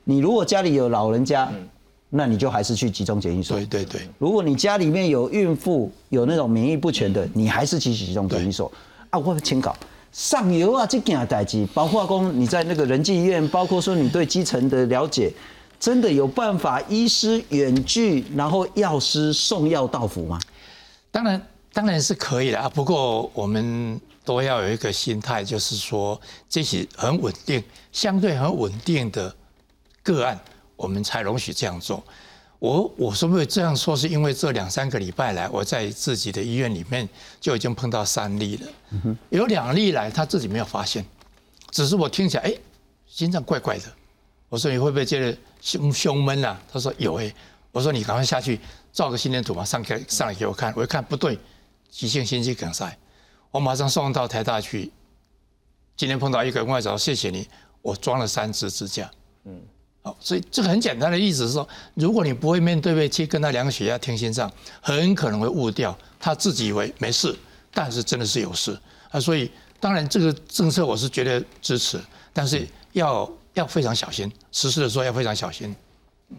[0.04, 1.52] 你如果家里有老人家。
[2.10, 3.56] 那你就还是去集中检疫所。
[3.58, 4.02] 对对对。
[4.18, 8.72] 如果你家里面有孕妇，有那种免疫不全的，你还是去集中检疫所。
[9.12, 9.76] 啊，我请稿
[10.12, 15.32] 上游啊，这件代志，包括工你在那个人济医院，包括说你对基层的了解，
[15.80, 20.40] 真的有办法医师远距，然后药师送药到府吗？
[21.12, 21.42] 当然，
[21.74, 22.68] 当然是可以的啊。
[22.68, 26.20] 不过我们都要有一个心态，就是说
[26.50, 29.36] 这些很稳定、相对很稳定的
[30.04, 30.40] 个案。
[30.80, 32.02] 我们才容许这样做。
[32.58, 37.08] 我我说不会这样说，是因为这两三个礼拜来，我在自己的医院里面
[37.42, 38.68] 就已经碰到三例了。
[39.30, 41.06] 有两例来，他自己没有发现，
[41.70, 42.54] 只是我听起来，哎，
[43.06, 43.84] 心脏怪怪的。
[44.48, 46.58] 我说你会不会觉得胸胸闷啊？
[46.72, 47.34] 他说有哎。
[47.72, 48.60] 我说你赶快下去
[48.92, 50.74] 照个心电图嘛，上给上来给我看。
[50.76, 51.38] 我一看不对，
[51.92, 52.98] 急性心肌梗塞。
[53.52, 54.92] 我马上送到台大去。
[55.96, 57.48] 今天碰到一个外找，谢谢你，
[57.84, 59.12] 我装了三支支架。
[59.46, 59.62] 嗯。
[60.20, 65.98] 所以这个很简单的意思是说，如果你不会面对面去跟他量血压、听心脏，很可能会误掉。
[66.20, 67.36] 他自己以为没事，
[67.74, 68.78] 但是真的是有事
[69.10, 69.20] 啊。
[69.20, 72.00] 所以当然这个政策我是绝对支持，
[72.34, 75.76] 但是要要非常小心，实施的时候要非常小心。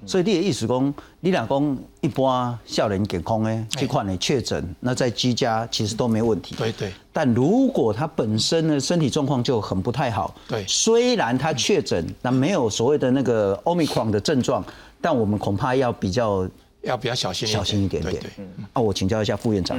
[0.07, 6.55] 所以你的意思讲，你俩讲一般校人健康的这块呢确诊，那在居家其实都没问题。
[6.55, 6.93] 对对。
[7.13, 14.65] 但如果他本身呢身体状况就很不太好，对，虽然他确诊，那没有所谓的那个 omicron 的症状，
[15.01, 16.49] 但我们恐怕要比较
[16.83, 18.15] 要比较小心小心一点点。
[18.15, 18.45] 对对。
[18.73, 19.77] 啊，我请教一下副院长，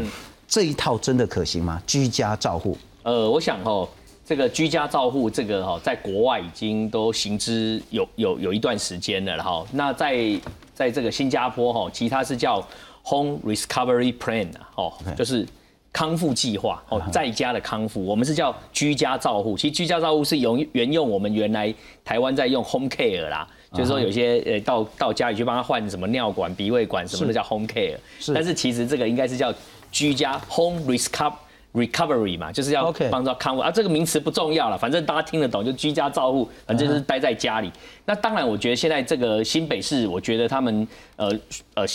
[0.47, 1.82] 这一套真的可行吗？
[1.88, 2.78] 居家照护？
[3.04, 3.88] 呃，我想哦。
[4.32, 9.67] 这个居家照护，这个哈，在国外已经都行之有有有一段时间了哈。
[9.74, 10.39] 那在
[10.74, 12.65] 在这个新加坡哈，其他是叫
[13.04, 15.46] Home Recovery Plan 哦，就是
[15.91, 18.06] 康复计划哦，在家的康复。
[18.06, 27.98] 我们是叫居家照护，其实居家照护是用沿用我们原来台湾在用 Home Care 啦，就是说有些呃到到家里去帮他换什么尿管、鼻胃管什么的叫 Home Care，
[28.34, 29.54] 但是其实这个应该是叫
[29.91, 31.34] 居家 Home Recovery。
[31.74, 37.72] Recovery 嘛，就是要帮助康复啊，这个名词不重要了，反正大家听得懂，就居家照护，反正就是待在家里。
[38.06, 41.32] 那当然，我觉得现在这个新北市，我觉得他们呃
[41.76, 41.86] 呃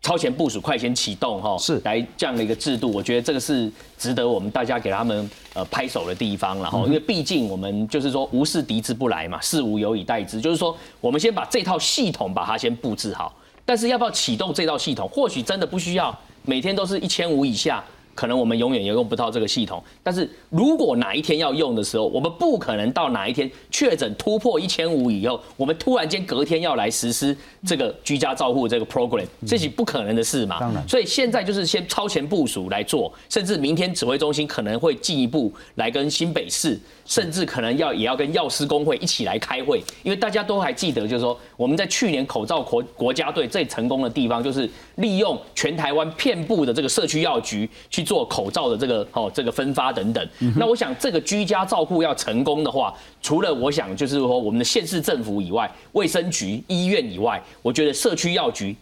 [0.00, 6.82] 超前部署、快先启动哈，是来这样的一个制度，我觉得这个是值得我们大家给他们呃拍手的地方了哈。
[6.86, 13.32] 因为毕竟我们就是说无事敌之不来嘛，事无有以待之，就是说我们先把这套系统把它先布置好，
[13.64, 16.12] 但是要不要启动这套系统，或许真的不需要
[16.44, 17.84] 每天都是一千五以下。
[18.14, 27.34] 可能我们永远也用不到这个系统，但是如果哪一天要用的时候，我们不可能到哪一天确诊突破一千五以后，我们突然间隔天要来实施
[27.66, 30.60] 这个居家照护这个 program，这是不可能的事嘛？
[30.60, 48.01] 当然，所以现在就是先超前部署来做，甚至明天指挥中心可能会进一步来跟新北市，甚至可能要也要跟药师工会一起来开会，因为大家都还记得，就是说我们在去年口罩国国家队最成功的地方，就是利用全台湾遍布的这个社区药局去。
[48.02, 50.28] 做口罩的这个哦，这个分发等等。
[50.56, 58.76] 那我想，这个居家照护要成功的话，除了我想就是说我们的县市政府以外，卫生局、医院以外，我觉得社区药局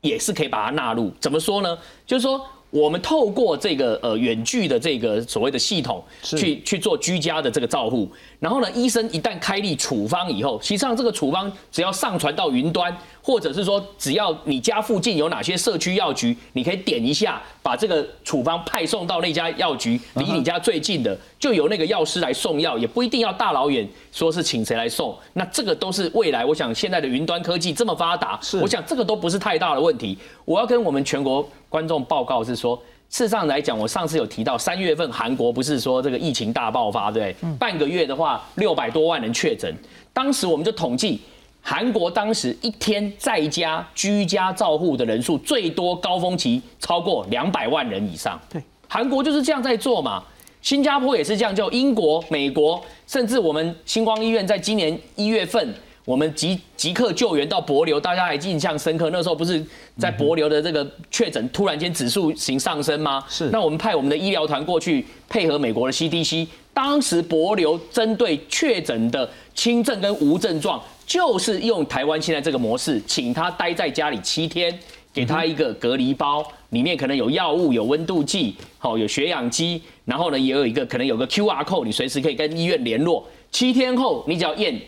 [0.00, 1.12] 也是可以把它纳入。
[1.20, 1.76] 怎么说呢？
[2.06, 25.16] 就是说我们透过这个呃远距的这个所谓的系统去去做居家的这个照护，然后呢，医生一旦开立处方以后，实际上这个处方只要上传到云端，或者是说只要你家附近有哪些社区药局，你可以点一下，把这个处方派送到那家药局，离你家最近的，就由那个药师来送药，也不一定要大老远说是请谁来送。
[25.32, 30.16] 那这个都是未来，我想现在的云端科技这么发达，我想这个都不是太大的问题。
[30.44, 32.78] 我要跟我们全国观众报告是说。
[33.12, 39.74] 事实上来讲，我上次有提到，三月份韩国不是说这个疫情大爆发，对半个月的话，六百多万人确诊。
[40.12, 41.20] 当时我们就统计，
[41.60, 48.40] 韩国当时一天在家居家照护的人数，最多高峰期超过两百万人以上。
[48.48, 50.22] 对，韩国就是这样在做嘛。
[50.62, 55.74] 新加坡也是这样，就英国、美国，甚至我们星光医院在今年一月份。
[56.04, 59.10] 我们即即刻救援到博流，大家还印象深刻。
[59.10, 59.64] 那时候不是
[59.98, 63.22] 在博流的这个确诊突然间指数型上升吗？
[63.28, 63.50] 是。
[63.50, 74.76] 那我们派我们的医疗团过去配合美国的 CDC，当时博流针对确诊的轻症跟无症状，就是用台湾现在这个模式，请他待在家里七天，
[75.12, 83.24] 给他一个隔离包，里面可能有药物、有温度计、好有血氧机，然后呢也有一个可能有个 QR code，你随时可以跟医院联络。
[83.52, 84.80] 七天后你只要验。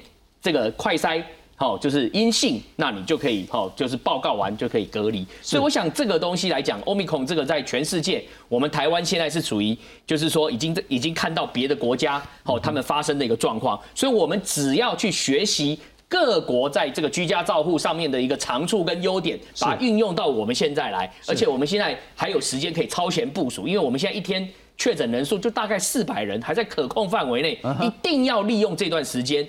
[0.42, 1.22] 这个快筛，
[1.55, 5.24] 好，就是阴性，那你就可以，好，就是报告完就可以隔离。
[5.40, 13.81] 所以我想这个东西来讲，欧米孔这个在全世界，我们台湾现在是处于，就是说已经已经看到别的国家，好，他们发生的一个状况。
[13.94, 15.78] 所以我们只要去学习
[16.09, 21.09] 各国在这个居家照护上面的一个长处跟优点，把运用到我们现在来。
[21.28, 29.46] 而且我们现在还有时间可以超前部署，因为我们现在一天确诊人数就大概四百人，还在可控范围内，一定要利用这段时间。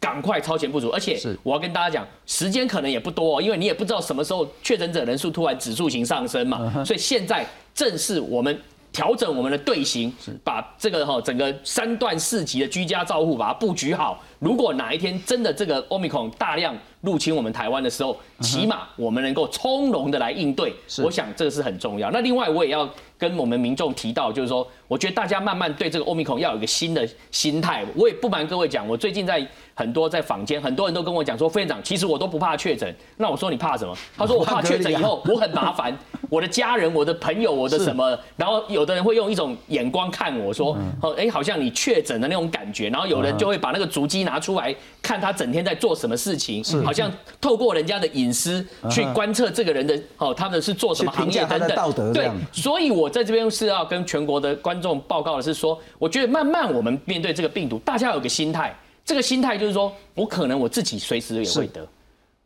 [0.00, 8.58] 赶快超前部署，而且我要跟大家讲，时间可能也不多，因为你也不知道什么时候确诊者人数突然指数型上升嘛，所以现在正是我们
[8.92, 14.22] 调整我们的队形，把这个哈整个三段四级的居家照护把它布局好。
[14.38, 16.76] 如果哪一天真的这个欧米孔大量
[17.06, 20.74] 入侵我们台湾的时候，起码我们能够从容的来应对。
[21.04, 22.10] 我想这个是很重要。
[22.10, 27.84] 那另外我也要跟我们民众提到，就是说，我觉得大家慢慢对这个欧米孔要有一个新的心态。
[27.94, 29.46] 我也不瞒各位讲，我最近在。
[29.78, 32.90] 很多在坊间，很多人都跟我讲说，副院长，其实我都不怕确诊。
[33.18, 33.94] 那我说你怕什么？
[34.16, 35.94] 他说我怕确诊以后我很麻烦，
[36.30, 38.18] 我的家人、我的朋友、我的什么。
[38.38, 42.88] 然后有的人会用一种眼光看我说，哦，哎，好像你确诊的那种感觉。
[42.88, 52.12] 然后有人就会把那个足迹拿出来看他整天在做什么事情，好像透过人家的隐私去观测这个人的哦，他们是做什么行业等等。
[52.12, 58.74] 对，所以我在这边是要跟全国的观众报告的是说，我觉得慢慢我们面对这个病毒，大家有个心态。
[59.04, 61.86] 这个心态就是说，我可能我自己随时也会得，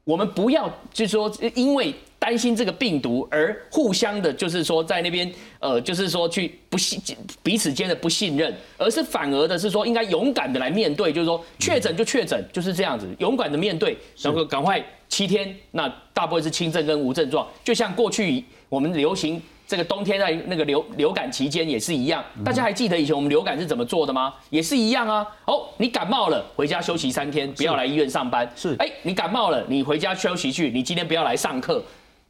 [0.04, 5.28] 我们不要就是说，因为担心这个病毒而互相的，就是说在那边
[5.58, 7.00] 呃，就是说去不信
[7.42, 19.42] 彼此间的不信任，而是反而的是说，应该勇敢的来面对，就是说确诊就确诊，就是这样子，勇敢的面对，然后赶快七天，那大部分是轻症跟无症状，就像过去我们流行。
[19.66, 24.34] 这个冬天在那个流流感期间也是一样，大家还记得以前我们流感是怎么做的吗？
[24.50, 25.24] 也是一样啊。
[25.44, 28.52] 哦，你感冒了，回家休息三天，不要来医院上班。
[28.56, 31.80] 是，哎，你感冒了，你回家休息去，你今天不要来上课。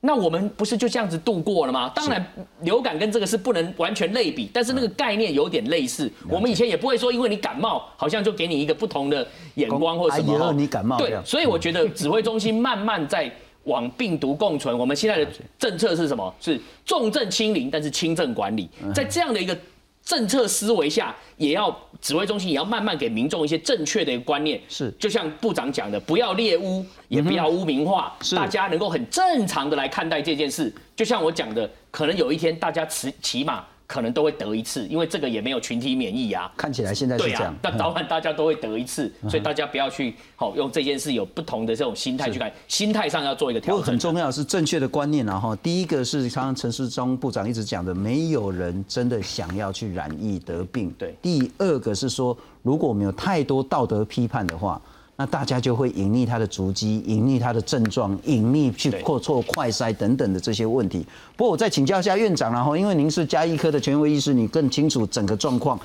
[0.00, 1.90] 那我们不是就这样子度过了吗？
[1.94, 2.24] 当然，
[2.62, 6.10] 流感跟这个是不能完全类比，但是那个概念有点类似。
[6.28, 10.52] 我们以前也不会说，因为你感冒，好像就给你一个不同的眼光或什么。
[10.52, 10.98] 你感冒。
[10.98, 13.30] 对，所以我觉得指挥中心慢慢在。
[13.64, 16.34] 往病毒共存，我们现在的政策是什么？
[16.40, 18.66] 是重症清零，但是轻症管理。
[18.94, 19.56] 在这样的一个
[20.04, 24.60] 政策思维下，也要指挥中心也要慢慢给民众一些正确的一个观念。
[24.68, 30.72] 是，就像部长讲的，不要猎污，也不要污名化，大家能够很正常的来看待这件事。
[30.96, 33.64] 就像我讲的，可能有一天大家起起码。
[33.90, 36.48] 可能都会得一次，因为这个也没有群体免疫啊。
[36.56, 43.86] 看起来现在是这样，那早晚大家都会得一次，所以大家不要去好用这件事有不同的这种心态去看，心态上要做一个调整。
[43.86, 45.56] 很重要是正确的观念啊哈。
[45.56, 50.94] 第一个是刚刚陈世忠部长一直讲的，没有人真的想要去染疫得病。
[50.96, 51.12] 对。
[51.20, 54.80] 第二个是说，如果我们有太多道德批判的话。
[55.20, 61.06] 那大家就会隐匿他的足迹，隐匿他的症状，隐匿去扩错快筛等等的这些问题。
[61.36, 65.78] 不过我再请教一下院长，然后因为您是加医科的权威医师，你更清楚整个状况。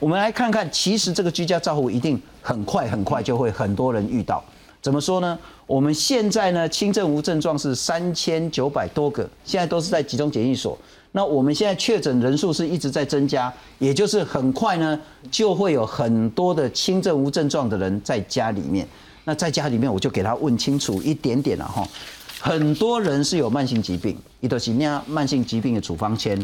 [0.00, 4.42] 我们来看看，其实这个居家照护一定很快很快就会很多人遇到。
[4.82, 5.38] 怎么说呢？
[5.68, 10.76] 我们现在呢，轻症无症状是三千九百多个，现在都是在集中检疫所。
[11.12, 14.98] 那我们现在确诊人数是一直在增加，也就是很快呢，
[15.30, 18.86] 就会有很多的轻症无症状的人在家里面。
[19.24, 21.86] 那在家里面，我就给他问清楚一点点了哈。
[22.40, 26.38] 很多人是有慢性疾病，伊都是领慢性疾病的处方签，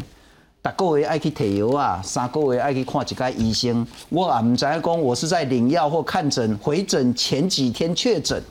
[0.61, 3.85] 逐个月爱去摕药啊，三个月爱去看一个医生。
[4.09, 8.41] 我也唔知讲我是在领药或看诊回诊前几天确诊，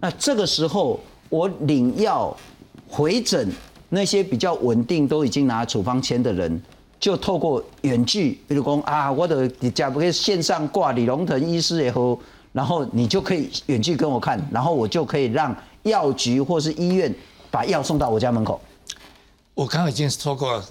[0.00, 1.00] 那这个时候
[1.30, 2.36] 我领药
[2.86, 3.50] 回诊，
[3.94, 6.62] 那些比较稳定都已经拿处方签的人，
[6.98, 12.18] 就透过远距，比如讲啊，我的假不可以线上挂李龙腾医师也好，
[12.52, 17.14] 然后你就可以远距跟我看，然后我就可以让药局或是医院
[17.50, 18.60] 把药送到我家门口。
[19.54, 20.64] 我刚刚已经说过了，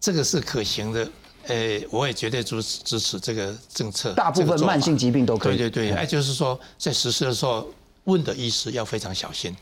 [0.00, 1.08] 这个是可行的。
[1.48, 4.12] 呃，我也绝对支支持这个政策。
[4.14, 5.56] 大部分慢性疾病都可以。
[5.56, 7.64] 对对对，哎，就是说在实施的时候，
[8.02, 9.54] 问的医师要非常小心。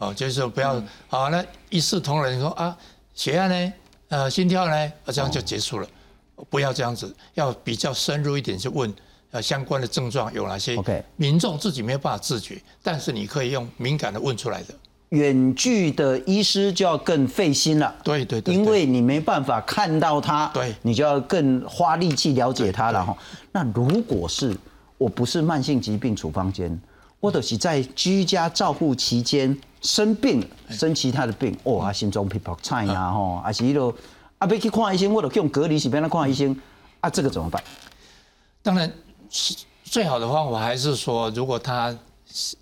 [0.00, 2.76] 哦，就是说不要好，那一视同仁说啊，
[3.14, 3.72] 血压呢，
[4.08, 4.74] 呃，心跳呢，
[5.04, 5.86] 啊，这样就结束了。
[6.48, 8.92] 不要这样子，要比较深入一点去问，
[9.30, 14.74] 呃，相关的症状有哪些？OK，民众自己没有办法自觉，但是你可以用敏感的问出来的。
[15.10, 17.94] 远距的医师就要更费心了。
[18.02, 23.14] 对对对，因为你没办法看到他，对，你就要更花力气了解他了哈。
[23.52, 24.56] 那如果是
[24.96, 26.80] 我不是慢性疾病处方间，
[27.20, 29.58] 或者是在居家照护期间。
[29.82, 33.90] 生病，生其他的病，哦，啊，心脏皮泡菜呀，吼，啊是迄落，
[34.36, 36.54] 啊，要去看医生，我就用隔离是边来看医生，
[37.00, 37.64] 啊，这个怎么办？
[38.62, 38.92] 当然，
[39.82, 41.96] 最好的方法还是说，如果他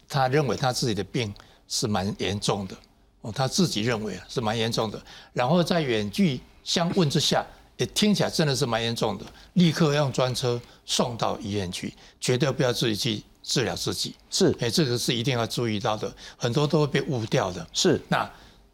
[0.09, 1.34] 他认为他自己的病
[1.66, 2.76] 是蛮严重的，
[3.22, 5.02] 哦，他自己认为是蛮严重的，
[5.32, 7.44] 然后在远距相问之下，
[7.78, 13.24] 也听起来真的是蛮严重的，立刻用专车送到医院去，绝对不要自己去。
[13.49, 14.14] 治疗自己。
[14.28, 17.66] 是，哎，这个是一定要注意到的，很多都会被误掉的。
[17.72, 18.30] 是，那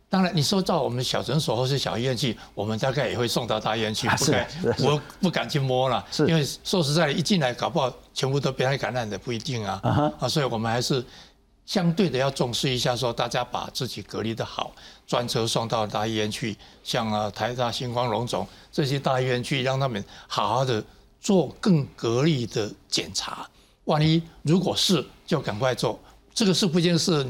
[0.09, 4.49] 当然，你说到我们小诊所或是小医院去，我们大概也会送到大医院去，不敢，
[4.81, 9.81] 我不敢去摸了，因为说实在的，一进来搞不好全部都被他感染的不一定啊。
[10.19, 11.05] 啊，所以我们还是
[11.65, 14.73] 相对的要重视一下，说大家把自己隔离的好，
[15.07, 20.85] 专车送到大医院去，像啊台大、星光、龙总这些大医院去，让他们好好的
[21.21, 23.49] 做更隔离的检查。
[23.85, 25.99] 万一如果是，就赶快做。
[26.33, 27.27] 这个是不一定是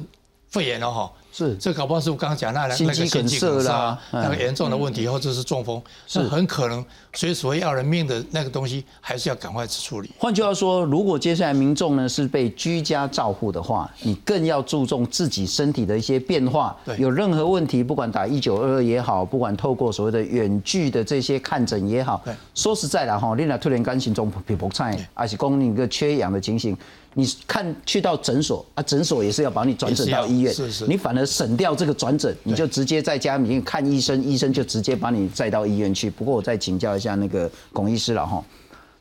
[0.48, 1.12] 肺炎了哈。
[1.36, 10.12] 是，这搞不好是我刚刚讲那那个心肌梗塞啦那个严重的问题，或者是中风，是很可能随时会要人命的那个东西，还是要赶快处理。
[10.16, 16.76] 换句话说，如果接下来民众呢是被居家照护的话，你更要注重自己身体的一些变化。
[16.84, 22.22] 对，有任何问题，不管打一九二二也好，不管透过所谓的远距的这些看诊也好，
[22.54, 26.76] 说实在的哈，你那突然肝心中皮薄菜，而且供一个缺氧的情形。
[27.14, 36.10] 你看去到诊所啊，诊所也是要把你转诊到医院，是是，你反而省掉这个转诊，你就直接在家里面看医生，医生就直接把你载到医院去。
[36.10, 38.44] 不过我再请教一下那个龚医师了哈，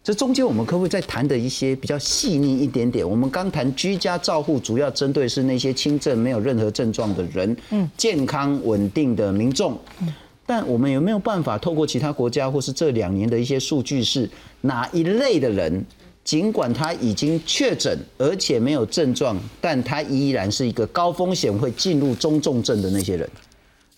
[0.03, 3.09] 这中间我们可不可以再谈的一些比较细腻一点点？
[3.09, 10.13] 我们刚谈居家照护，主要针对是那些轻症没有任何症状的人，嗯，健康稳定的民众，嗯，
[10.45, 14.29] 但我们有没有办法透过其他国家或是这两年的一些数据，是
[14.61, 15.83] 哪一类的人？
[16.23, 23.29] 尽管他已经确诊，而且没有症状，但他依然是一个高风险会进入中重症的那些人。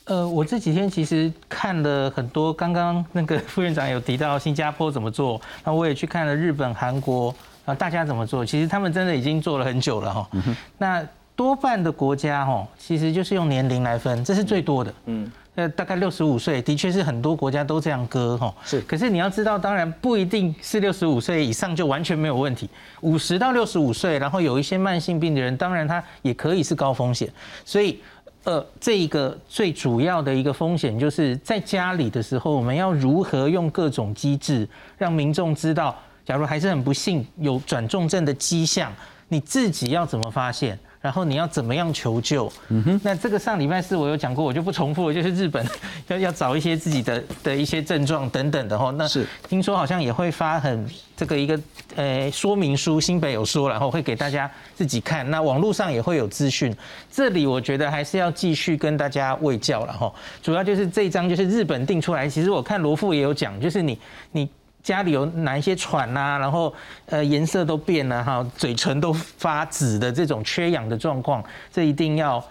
[0.05, 7.33] 呃，我这几天其实看了很多，刚刚那个副院长有提到新加坡怎么做，那我也去看了日本、韩国
[7.65, 8.45] 啊，大家怎么做？
[8.45, 10.29] 其实他们真的已经做了很久了哈。
[10.77, 14.93] 那多半的国家哈，其实就是用年龄来分，这是最多的。
[15.05, 15.31] 嗯。
[15.55, 18.53] 呃，大概六十五岁，的确是很多国家都这样割哈。
[18.65, 22.69] 是，可是你要知道，当然不一定是六十五岁以上就完全没有问题。
[23.01, 27.31] 五十到六十五岁，然后有一些慢性病的人，当然他也可以是高风险。
[27.63, 27.99] 所以，
[28.43, 38.91] 呃，这一个最主要的一个风险，就是在家里的时候，我们要如何用各种机制，让民众知道，假如还是很不幸有转重症的迹象，
[39.29, 40.77] 你自己要怎么发现？
[41.05, 42.51] 然后你要怎么样求救？
[42.69, 45.13] 嗯哼，那这个上礼拜四我有讲过，我就不重复了。
[45.13, 45.63] 就是日本
[46.09, 48.89] 要要找一些自己的的一些症状等等的哈。
[48.97, 51.59] 那是听说好像也会发很这个一个
[51.95, 55.29] 呃说明书，新北有说，然后会给大家自己看。
[55.29, 56.75] 那网络上也会有资讯。
[57.11, 60.11] 这里我觉得还是要继续跟大家喂教了哈。
[60.41, 63.99] 主要就是这一张就是日本定出来，其实我看罗富也有讲，就是你
[64.31, 64.49] 你。
[64.85, 66.71] 家里有哪一些喘呐，然后
[67.07, 72.45] 呃颜色都变了哈，嘴唇都发紫的这种缺氧的状况，这一定要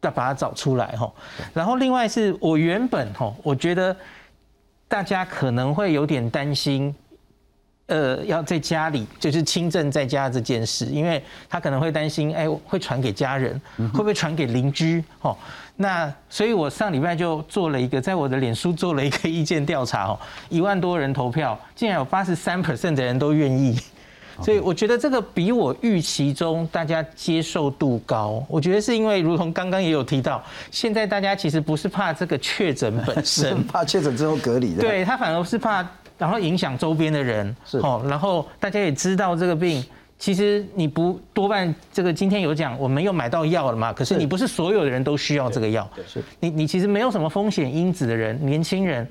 [0.00, 1.12] 要把它找出来哈。
[1.52, 3.94] 然后另外是我原本哈，我觉得
[4.88, 6.94] 大家可能会有点担心。
[7.88, 15.04] 呃，要在家里就是轻症在家这件事，因为他可能会担心，哎，会传给家人，会不会传给邻居？
[15.20, 15.38] 哦，
[15.76, 20.18] 那所以我上礼拜就做了一个，在我的脸书做了一个意见调查，哦，
[20.48, 23.78] 一万多人投票，竟然有八十三 percent 的人都愿意，
[24.42, 28.44] 所以我觉得这个比我预期中大家接受度高。
[28.48, 34.80] 我觉得是因为，如同刚刚也有提到，现在大家其实不是怕这个确诊本身， 怕确诊之后隔离的。
[34.80, 37.54] 对 他反而是怕，然后影响周边的人。
[37.66, 39.84] 是哦，然后大家也知道这个病，
[40.18, 43.92] 其实你不多半这个今天有讲，我们又买到药了嘛。
[43.92, 45.88] 可是你不是所有的人都需要这个药。
[46.06, 49.06] 是你你其实没有什么风险因子的人，年轻人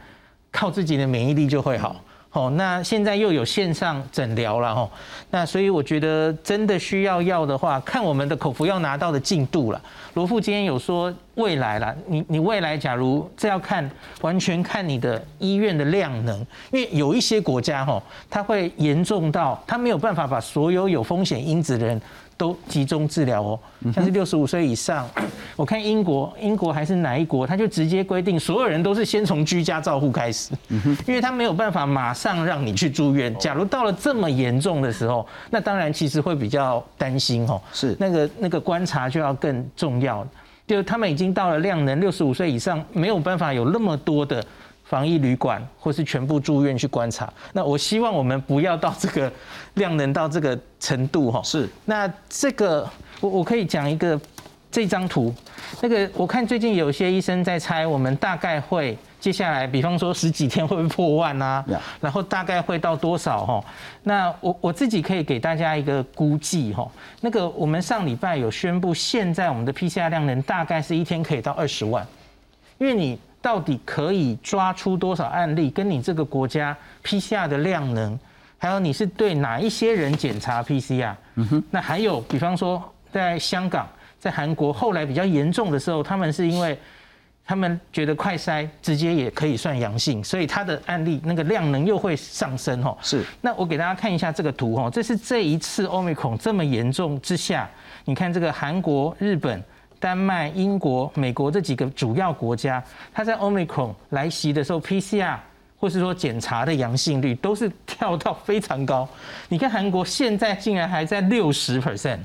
[0.51, 2.01] 靠自己的免疫力就会好。
[2.36, 4.90] 哦，那现在又有线上诊疗了哈，
[5.32, 9.82] 那所以我觉得真的需要药的话，看我们的口服药拿到的进度了。
[10.16, 16.38] 罗富今天有说未来了，你你未来假如这要看完全看你的医院的量能，
[16.74, 22.02] 因为有一些国家哈，它会严重到它没有办法把所有有风险因子的人。
[22.38, 23.60] 都集中治疗哦，
[23.94, 25.10] 像是六十五岁以上，
[25.56, 30.54] 我看英国，英国还是哪一国，他就直接规定所有人都是先从居家照护开始，
[31.08, 33.34] 因为他没有办法马上让你去住院。
[33.40, 37.96] 假如到了这么严重的时候，那当然其实会比较担心哦，是。
[38.00, 40.28] 那个那个观察就要更重要，
[40.68, 44.46] 就他们已经到了量能六十五岁以上没有办法有那么多的。
[44.86, 49.32] 防疫旅馆或是全部住院去观察，那我希望我们不要到这个
[49.74, 51.42] 量能到这个程度哈。
[51.44, 52.88] 是，那这个
[53.20, 54.20] 我我可以讲一个
[54.70, 55.34] 这张图，
[55.82, 61.66] 那个我看最近有些医生在猜，我们大概会接下来，比方说十几天会不会破万啊？
[62.00, 63.66] 然后大概会到多少哈？
[64.04, 66.88] 那我我自己可以给大家一个估计哈，
[67.22, 72.06] 那个我们上礼拜有宣布，现在我们的 PCR 量能大概是一天可以到二十万，
[72.78, 73.20] 因为你。
[73.46, 75.70] 到底可以抓出多少案例？
[75.70, 78.20] 跟你这个国家 PCR 的量能，
[78.58, 81.14] 还有你是对哪一些人检查 PCR？
[81.36, 81.64] 嗯哼。
[81.70, 82.82] 那还有，比方说
[83.12, 83.88] 在香港、
[84.20, 86.76] 在韩国，后来比较严重的时候，他们是因为
[87.46, 92.98] 他们觉得快筛直接也可以算阳性，所以他的案例那个量能又会上升哦。
[93.04, 93.24] 是。
[93.41, 97.70] 那我给大家看一下这个图哦，这是这一次 Omicron 这么严重之下，
[98.06, 99.64] 你看这个韩国、日本。
[100.06, 105.36] 丹麦、英国、美国这几个主要国家，它在 Omicron 来袭的时候，PCR
[105.80, 109.10] 或是说检查的阳性率都是 跳到非常高。
[109.49, 112.20] 你看韩国现在竟然还在六十 percent，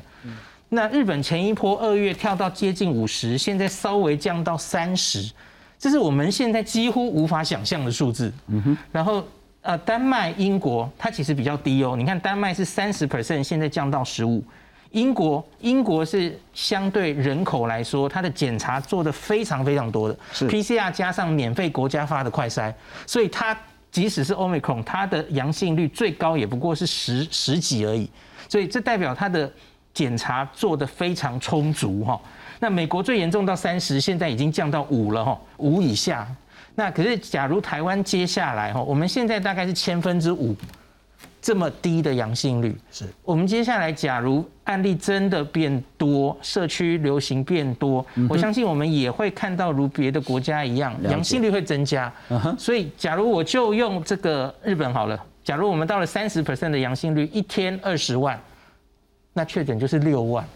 [0.68, 5.32] 那日本前一波二月跳到接近五十，现在稍微降到三十，
[5.78, 8.30] 这是我们现在几乎无法想象的数字。
[8.92, 9.24] 然后
[9.62, 14.44] 呃，丹麦、英国它其实比较低哦，你看丹麦是三十 percent，现在降到十五。
[14.90, 22.74] 英国，英国是相对人口来说，它的检查做的非常非常多的，PCR 加上免费国家发的快筛，
[23.06, 23.56] 所以它
[23.92, 28.10] 即使是 Omicron，它的阳性率最高也不过是十十几而已，
[28.48, 29.52] 所以这代表它的
[29.94, 32.20] 检查做的非常充足哈。
[32.58, 36.26] 那美国最严重到三十，现在已经降到五了哈，五以下。
[36.74, 40.56] 那可是假如台湾接下来哈，我们现在大概是千分之五。
[41.42, 52.12] 这么低的阳性率，是我们接下来假如案例真的变多，社区流行变多，我相信我们也会看到如别的国家一样，阳性率会增加。
[52.58, 58.38] 所以，假如我就用这个日本好了，假如我们到了三十 percent 的阳性率，一天二十万，
[59.32, 60.46] 那确诊就是六万。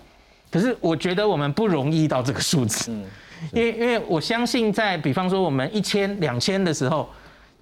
[0.50, 2.92] 可是我觉得我们不容易到这个数字，
[3.52, 7.08] 因为因为我相信在比方说我们一千两千的时候。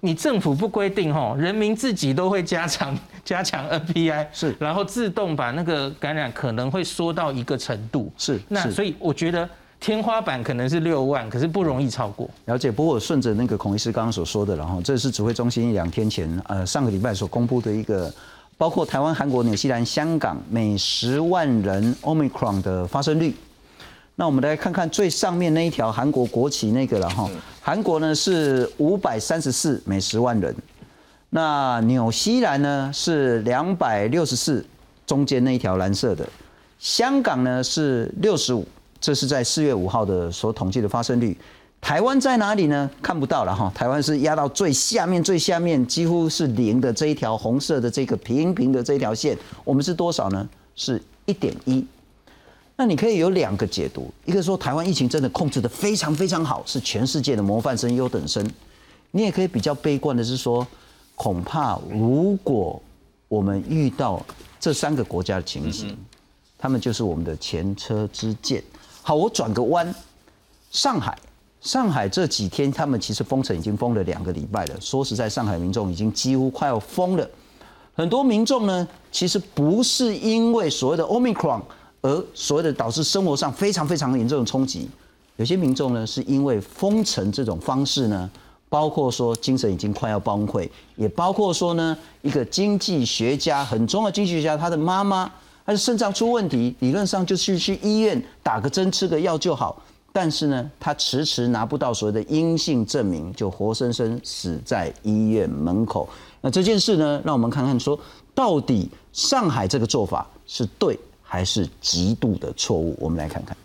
[0.05, 2.93] 你政府不规定吼，人民自己都会加强
[3.23, 9.49] 加强 NPI，是，然后自动把那个感染可能会缩到一个程度，是，那所以我觉得
[9.79, 12.29] 天花板可能是六万，可是不容易超过。
[12.47, 18.13] 了解，不过顺着那个孔医师刚刚所说的，然后这是指挥中心两天前，呃，上个礼拜所公布的一个，
[18.57, 23.33] 包括台湾、韩国、纽西兰、香港每十万人 Omicron 的发生率。
[24.15, 27.27] 那我们来看看最上面那一条韩国国旗那个了哈，
[27.59, 30.55] 韩国呢是五百三十四每十万人，
[31.31, 34.63] 那纽西兰呢是两百六十四，
[35.07, 36.29] 中间那一条蓝色的，
[36.77, 38.63] 香港呢是六十五，
[39.01, 41.35] 这是在四月五号的所统计的发生率，
[41.81, 42.87] 台湾在哪里呢？
[43.01, 50.47] 看不到了哈，台湾是压到最下面最下面，几乎是零的这一条红色的这个平平的这条线，我们是多少呢？
[50.75, 51.83] 是一点一。
[52.75, 58.43] 那你可以有两个解读，一个说台湾疫情真的控制的非常非常好，是全世界的模范生、优等生。
[59.11, 60.65] 你也可以比较悲观的是说，
[61.13, 62.81] 恐怕如果
[63.27, 64.25] 我们遇到
[64.59, 65.95] 这三个国家的情形，
[66.57, 68.63] 他们就是我们的前车之鉴。
[69.03, 69.93] 好，我转个弯，
[70.71, 71.15] 上海，
[71.61, 74.81] 上海这几天他们其实封城已经封了两个礼拜了。
[74.81, 77.29] 说实在，上海民众已经几乎快要疯了。
[77.93, 81.61] 很多民众呢，其实不是因为所谓的 Omicron。
[82.03, 84.89] 而所谓的导致生活上非常非常严重的冲击，
[85.37, 88.29] 有些民众呢是因为封城这种方式呢，
[88.67, 95.31] 包括说精神已经快要崩溃，也包括说呢，一个经济学家很重要的经济学家，他的妈妈，
[95.65, 99.81] 他的肾脏出问题，理论上就是去医院打个针吃个药就好，
[100.11, 106.09] 但是呢，他迟迟拿不到所谓的阴性证明，就活生生死在医院门口。
[106.41, 107.97] 那这件事呢，让我们看看说，
[108.35, 110.99] 到底上海这个做法是对
[111.33, 112.95] 还是极度的错误？
[112.99, 113.57] 我们来看看。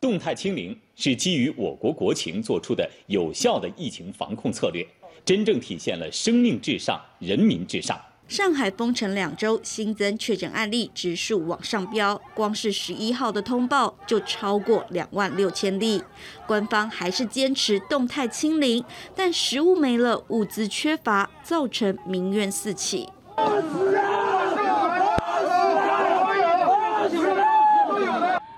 [0.00, 4.84] 动态清零是基于我国国情做出的有效的疫情防控策略，
[5.24, 7.96] 真正体现了生命至上、人民至上。
[8.26, 16.02] 上海封城两周，新增确诊案例指数往上飙，光是十一号的通报就超过两万六千例。
[16.48, 18.84] 官方还是坚持动态清零，
[19.14, 23.08] 但食物没了，物资缺乏，造成民怨四起。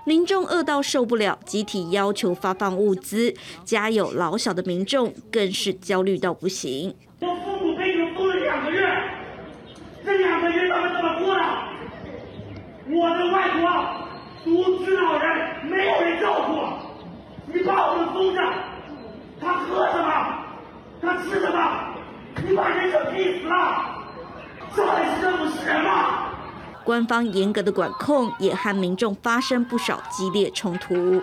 [0.07, 3.33] 民众饿到受不了，集体要求发放物资。
[3.63, 6.95] 家有老小的民众更是焦虑到不行。
[7.21, 8.87] 我父母被你们封了两个月，
[10.05, 11.41] 这两个月他们怎么过的？
[12.87, 13.63] 我的外婆
[14.43, 18.41] 独居老人，没有人照顾，你把我们封着，
[19.41, 20.45] 他喝什么？
[21.01, 21.95] 他吃什么？
[22.47, 24.05] 你把人生逼死了，
[24.75, 26.24] 这还是政府是人吗？
[26.85, 31.21] 官方严格的管控也和民众发生不少激烈冲突。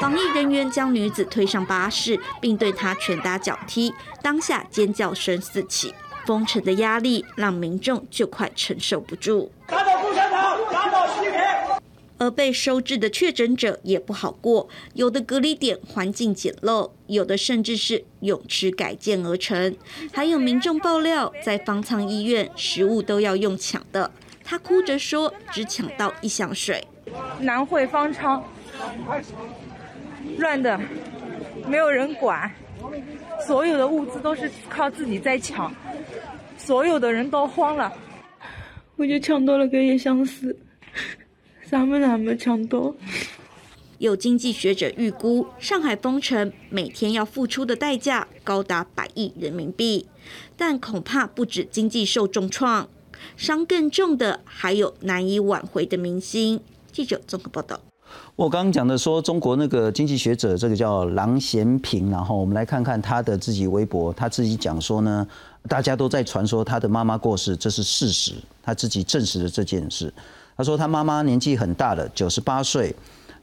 [0.00, 5.94] 防疫人员将女子推上巴士，并对她拳打脚踢，当下尖叫声四起。
[6.26, 9.52] 封城的压力让民众就快承受不住。
[12.24, 19.76] 而被收治的确诊者也不好过，有的隔离点环境简陋，有的甚至是泳池改建而成，
[20.10, 24.10] 还有民众爆料，在方舱医院食物都要用抢的，
[24.42, 26.82] 他哭着说只抢到一箱水。
[27.40, 28.42] 南汇方舱
[30.38, 30.80] 乱的，
[31.68, 32.50] 没有人管，
[33.46, 35.70] 所有的物资都是靠自己在抢，
[36.56, 37.92] 所有的人都慌了，
[38.96, 40.56] 我就抢到了个叶相思。
[41.74, 42.94] 咱们哪没抢到？
[43.98, 50.06] 有经济学者预估，上海封城每天要付出的代价高达百亿人民币，
[50.56, 52.88] 但恐怕不止经济受重创，
[53.36, 56.60] 伤更重的还有难以挽回的民心。
[56.92, 57.80] 记者综合报道。
[58.36, 65.26] 我刚刚讲的说，中国那个经济学者，这个叫郎咸平，然后我们来看看他的自己微博，他自己讲说呢，
[65.68, 70.14] 大家都在传说他的妈妈过世，这是事实，他自己证实了这件事。
[70.56, 72.94] 他说他妈妈年纪很大了，九十八岁。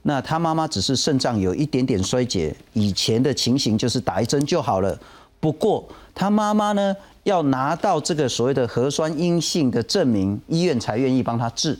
[0.03, 4.97] 那他妈妈只是肾脏有一点点衰竭，以前的情形就是打一针就好了。
[5.39, 11.77] 不过他妈妈呢，要拿到这个所谓的核酸阴性的证明，医院才愿意帮他治。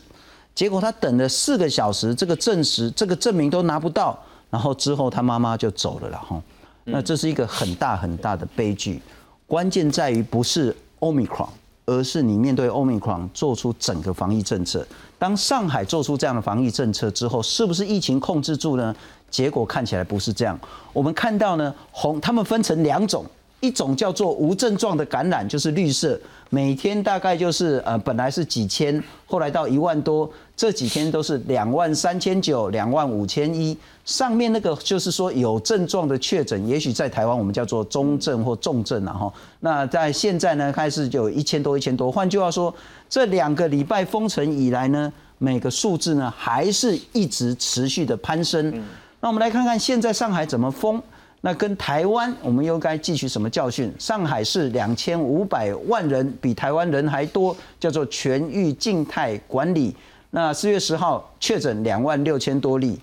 [0.54, 4.16] 结果他等了四个小时，这个证实这个证明都拿不到，
[4.50, 6.40] 然后之后他妈妈就走了了哈。
[6.84, 9.02] 那这是一个很大很大的悲剧。
[9.48, 11.48] 关键在于不是 Omicron。
[11.84, 14.86] 而是你面对欧米克做出整个防疫政策。
[15.22, 18.92] 当上海做出这样的防疫政策之后，是不是疫情控制住呢？
[19.30, 20.58] 结果看起来不是这样。
[20.92, 23.24] 我们看到呢，红他们分成两种。
[23.62, 33.78] 一种叫做无症状的感染，就是绿色，每天大概就是呃，本来是几千，后来到一万多，这几天都是两万三千九、两万五千一。
[34.04, 39.32] 上面那个就是说有症状的确诊，也许在台湾我们叫做中症或重症了哈。
[39.60, 42.10] 那在现在呢，开始就有一千多、一千多。
[42.10, 42.74] 换句话说，
[43.08, 48.82] 这两个礼拜封城以来呢，每个数字呢还是一直持续的攀升。
[49.20, 51.00] 那我们来看看现在上海怎么封。
[51.44, 53.92] 那跟台湾，我们又该汲取什么教训？
[53.98, 59.94] 上海市两千五百万人，比台湾人还多，叫做全域静态管理。
[60.30, 62.96] 那四月十号确诊两万六千多例，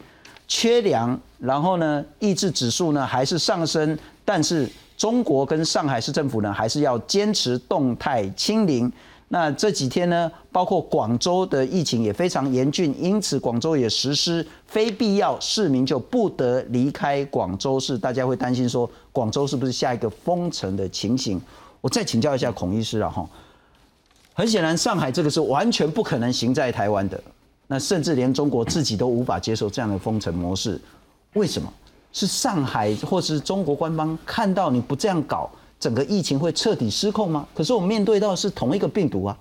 [0.48, 4.66] 缺粮，然后呢，抑制指数呢还是上升，但是
[4.96, 8.90] 中国跟上海市政府呢还是要坚持动态清零。
[9.32, 17.96] 那这几天呢，包括广州的疫情也非常严峻，因此广州也实施非必要市民就不得离开广州市。
[17.96, 21.40] 大家会担心说，广州是不是下一个封城的情形？
[21.80, 23.30] 我再请教一下孔医师啊，哈，
[24.34, 27.22] 很显然上海这个是完全不可能行在台湾的，
[27.68, 30.82] 那甚至连中国自己都无法接受这样的封城模式，
[31.34, 31.72] 为什么？
[32.12, 35.48] 是上海或是中国官方看到你不这样搞？
[35.80, 37.48] 整个疫情会彻底失控吗？
[37.56, 39.38] 可是我们面对到是同一个病毒啊。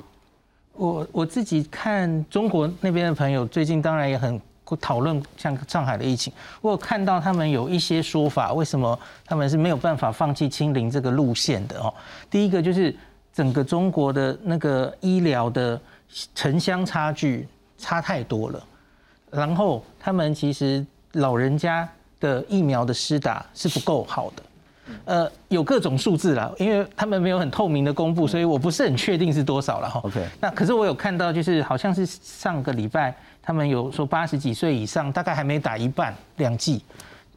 [0.74, 4.40] 我我自己看中国那边的朋友，最近当然也很
[4.80, 6.32] 讨论像上海的疫情。
[6.60, 11.92] 我有看到他们有一些说法，为什么他们是没有办法放弃清零这个路线的哦？
[12.30, 12.94] 第一个就是
[13.32, 15.80] 整个中国的那个医疗的
[16.34, 18.64] 城乡差距差太多了。
[19.30, 21.88] 然后他们其实老人家
[22.20, 24.42] 的疫苗的施打是不够好的。
[25.04, 30.00] 呃，有各种数字啦，因为他们没有很透明的公布，所以我不是很确定是多少了哈。
[30.04, 36.82] OK，那可是我有看到，就是好像是上个礼拜他们有说八十几岁以上大概还没打一半两剂，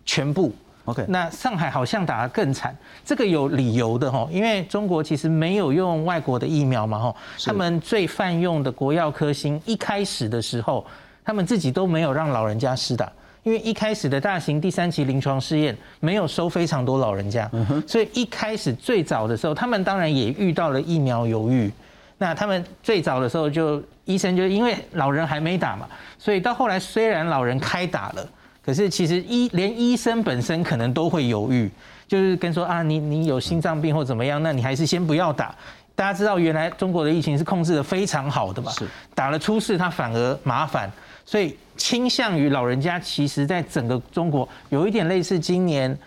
[0.06, 0.54] 全部。
[0.86, 2.76] OK，那上海好像打得更惨，
[3.06, 10.84] 这个有理由的哈，因为中国其实没有用外国的疫苗嘛哈，他们最泛用的国药科兴一开始的时候，
[11.24, 13.12] 他们自己都没有让老人家施打。
[13.44, 17.50] 因为一开始的大型第三期临床试验没有收非常多老人家，
[17.88, 21.72] 所以一开始最早的时候，他们当然也遇到了疫苗犹豫。
[22.20, 25.88] 那他们最早的时候就医生就因为老人还没打嘛，
[26.20, 28.30] 所以到后来虽然老人开打了，
[28.64, 31.68] 可是其实医连医生本身可能都会犹豫，
[32.08, 35.56] 就是跟说啊你你有心脏病或怎么样，那你还是先不要打。
[35.96, 40.92] 大家知道原来中国的疫情是控制的非常好的嘛，是打了出事他反而麻烦。
[41.26, 45.98] 所以倾向于老人家，其实在整个中国有一点类似今年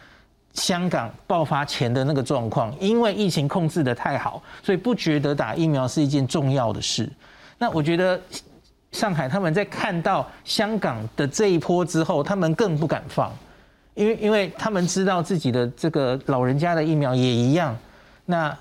[0.53, 7.11] 香港爆发前的那个状况，因为疫情控制的太好，所以不觉得打疫苗是一件重要的事。
[7.59, 8.21] 那我觉得
[8.93, 13.33] 上海他们在看到香港的这一波之后，他们更不敢放，
[13.95, 17.77] 因为因为他们知道自己的这个老人家的疫苗也一样，
[18.27, 18.57] 那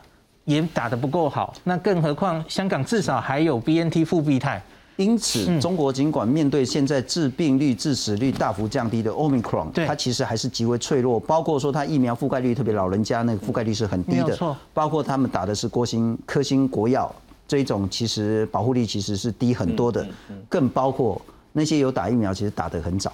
[0.46, 4.62] 也打得不够好，那更何况香港至少还有 BNT 复必泰。
[4.98, 11.20] 因此，中国尽管面对现在致病率、致死率大幅降低的 Omicron，它其实还是极为脆弱。
[11.20, 14.38] 包括说它疫苗覆盖率，特别老人家那个覆盖率是很低的。
[14.74, 17.14] 包括他们打的是国兴科兴国药
[17.48, 20.06] 这一种，其实保护力其实是低很多的。
[20.48, 21.20] 更包括
[21.52, 23.12] 那些有打疫苗，其实打得很早。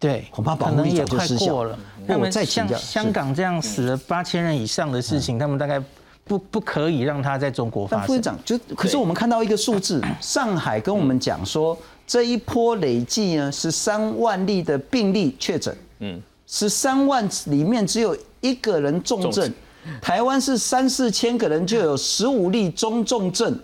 [0.00, 1.78] 对，恐怕保护力早就失效了。
[2.08, 5.80] 他们像香港这样死了八千人以上的事情，他们大概。
[6.24, 8.06] 不不可以让他在中国发生。
[8.06, 19.52] 副院长，就可是我们看到一个数字，上海跟我们讲说，这一波累计呢十三万例的病例确诊，嗯，十三万里面只有一个人重症，
[20.00, 23.58] 台湾是三四千个人就有十五例中重症，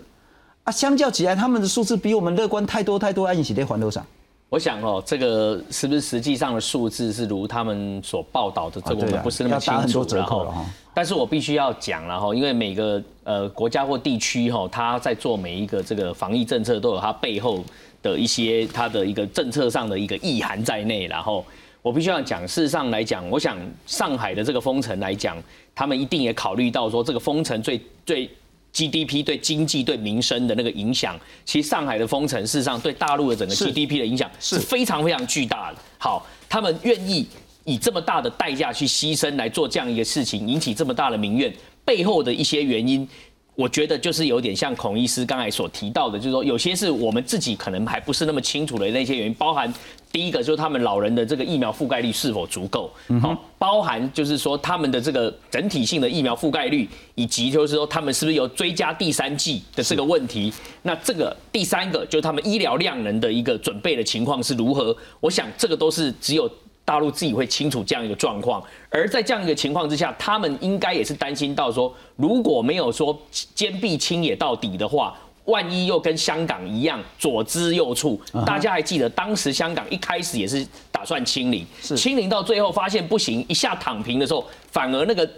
[0.63, 3.25] 啊，相较起来，他们的数字比我们乐观太多太多。
[3.25, 4.05] 安喜在环路上。
[4.49, 8.81] 我想哦，这个是不是实际上的数字是如他们所报道的？
[8.81, 10.03] 这我们不是那么清楚。
[10.03, 10.65] 折扣了哈。
[10.99, 17.63] 但是我必须要讲了哈，因为每个呃国家或地区哈，他在做每一个这个防疫政策，都有它背后
[18.01, 21.07] 的一些它的一个政策上的一个意涵在内。
[21.07, 21.45] 然后
[21.81, 25.41] 我必须要讲，事实上来讲，我想上海的这个封城来讲，
[25.73, 28.29] 他们一定也考虑到说，这个封城最最。
[28.71, 35.77] GDP 对经济对民生的那个影响，其实上海的封城事实上对大陆的整个 GDP 的影响是非常非常巨大的。
[35.97, 37.27] 好，他们愿意
[37.69, 41.53] 以这么大的代价去牺牲来做这样一个事情，引起这么大的民怨，
[41.85, 43.07] 背后的一些原因。
[43.55, 49.73] 我觉得就是有点像孔医师刚才所提到的，就是说有些是我们自己可能还不是那么清楚的那些原因，包含
[50.13, 52.89] 第一个就是他们老人的这个疫苗覆盖率是否足够，
[53.21, 60.53] 好，包含就是说他们的这个整体性的疫苗覆盖率，以及就是说他们是不是有追加第三剂的这个问题。
[60.83, 64.95] 那这个第三个就是他们医疗量能的一个准备的情况是如何？
[65.19, 66.49] 我想这个都是只有。
[66.89, 68.59] 大陆自己会清楚这样一个状况，
[68.89, 73.15] 而在这样一个情况之下，他们应该也是担心到说，如果没有说
[73.53, 75.15] 坚壁清野到底的话，
[75.45, 78.17] 万一又跟香港一样左支右绌。
[78.43, 81.63] 大家还记得当时香港一开始也是打算清零，
[81.95, 85.29] 清零到最后发现不行，一下躺平的时候，反而那个。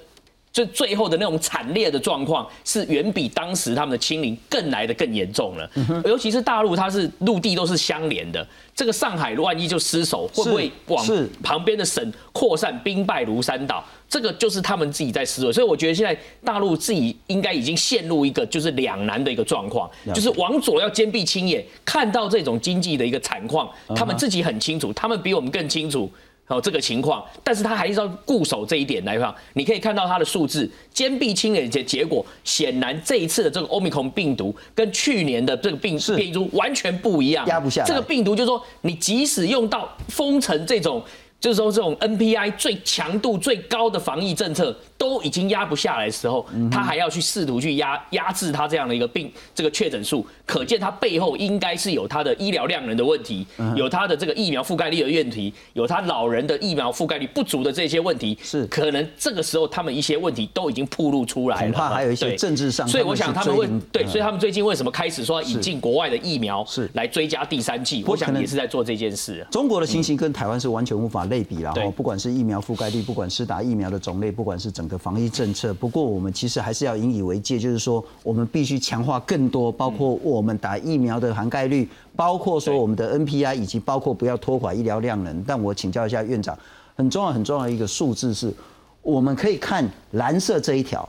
[0.54, 5.70] 就最后的那种惨烈的状况，是远比当时他们的清零更来的更严重了。
[6.06, 8.46] 尤其是大陆，它是陆地都是相连的，
[8.76, 11.06] 这个上海万一就失守，会不会往
[11.42, 13.84] 旁边的省扩散，兵败如山倒？
[14.10, 15.54] 这个就是他们自己在思维。
[15.54, 26.12] 所以我觉得现在大陆自己应该已经陷入一个就是两难的一个状况，就是往左要坚壁清野，看到这种经济的一个惨况，他们自己很清楚，他们比我们更清楚。
[26.52, 29.34] 哦，这个情况，但是他还是要固守这一点来看。
[29.54, 37.84] 你可以看到他的数字，坚壁清野结结果，显然这一次的这个欧米孔病毒跟去年的这个病变异株完全不一样，压不下。
[37.86, 41.02] 这个病毒就是说，你即使用到封城这种。
[41.42, 53.44] 就是说，这种 NPI 最强度最高的防疫政策都已经压不下来的时候，他还要去试图去压压制他这样的一个病这个确诊数，可见他背后应该是有他的医疗量能的问题，
[53.76, 58.38] 有他的这个疫苗覆盖率的问题，有他老人的疫苗覆盖率不足的这些问题。
[58.44, 62.88] 是可能这个时候他们一些问题都已经暴露出来了，恐怕还有一些政治上。
[62.88, 68.04] 所以我想他们会对，所以他们最近为什么开始说引进国外的疫苗是来追加第三季？
[68.06, 69.44] 我想也是在做这件事。
[69.50, 71.26] 中国的情形跟台湾是完全无法。
[71.32, 75.74] 类比了哈，不管是疫苗覆盖率，不管是打疫苗的种类，不管是整个防疫政策。
[75.74, 85.44] 不过我们其实还是要引以为戒，就是说我们必须强化更多，包括我们打疫苗的涵盖率，包括说我们的 NPI，以及包括不要拖垮医疗量能。
[85.48, 86.56] 但我请教一下院长，
[86.96, 88.54] 很重要很重要的一个数字是，
[89.02, 91.08] 我们可以看蓝色这一条，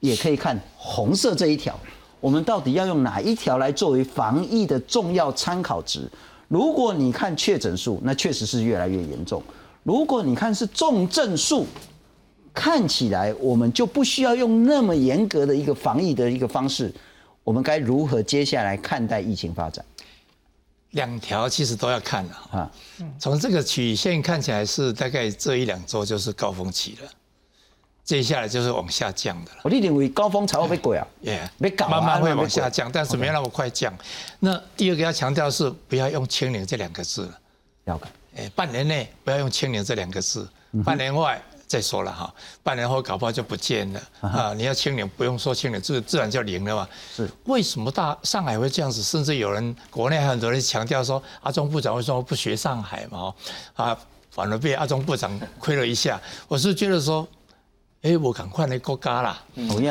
[0.00, 1.74] 也可以看红色这一条，
[2.20, 6.08] 我们到底要用哪一条来作为防疫的重要参考值？
[6.48, 9.42] 如果你看确诊数，那确实是越来越严重。
[9.82, 11.66] 如果你看是重症数，
[12.54, 16.92] 看起来我们就不需要用那么严格的一个防疫的一个方式。
[17.44, 19.84] 我们该如何接下来看待疫情发展？
[20.90, 22.70] 两条其实都要看了啊。
[23.18, 27.08] 从这个曲线看起来是大概这一两周就是高峰期了。
[28.04, 29.58] 接下来就是往下降的了。
[29.62, 31.50] 我认为高峰才会被鬼 啊，耶，
[31.88, 33.96] 慢慢会往下降，但是没有那么快降。
[34.40, 37.38] 那第二个要强调是不要用“清零”这两个字了，
[37.84, 37.96] 要
[38.34, 38.42] 改。
[38.42, 40.48] 哎，半年内不要用“清零”这两个字，
[40.84, 42.32] 半年外再说了哈。
[42.62, 44.54] 半年后搞不好就不见了啊！
[44.54, 46.88] 你要清零，不用说清零，自自然就零了嘛。
[47.14, 47.30] 是。
[47.44, 49.02] 为什么大上海会这样子？
[49.02, 53.34] 甚至有人国内很多人强调说，阿中部长为什么不学上海嘛？
[53.74, 53.98] 啊，
[54.30, 56.20] 反而被阿中部长亏了一下。
[56.48, 57.26] 我是觉得说。
[58.02, 59.40] 哎，我赶快来国家啦！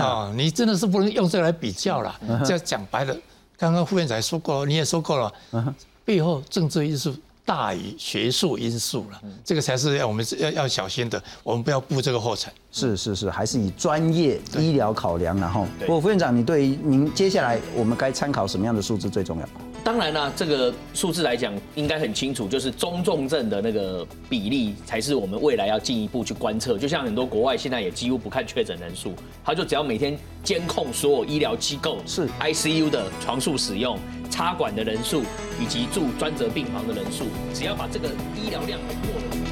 [0.02, 2.14] 啊，你真的是不能用这个来比较了。
[2.44, 3.16] 这样讲白了，
[3.58, 5.74] 刚刚副院长说过，你也说过了，
[6.04, 7.16] 背后政治因素
[7.46, 12.52] 大于学术因素了，这个才是要我们要要小心的，我们不要步这个后尘。
[12.72, 15.68] 是是是，还是以专业医疗考量，然后。
[15.82, 19.50] 不过副院长，你对于您接下来我们该参考什么样的数字最重要？
[19.84, 26.78] 当然啦，这个数字来讲应该很清楚，就是中重症的那个比例才是我们未来要进一步去观测。
[26.78, 29.14] 就像很多国外现在也几乎不看确诊人数，
[29.44, 33.98] 他就只要每天监控所有医疗机构是 ICU 的床数使用、
[34.32, 35.24] 插管的人数
[35.60, 39.51] 以及住专责病房的人数，只要把这个医疗量过了。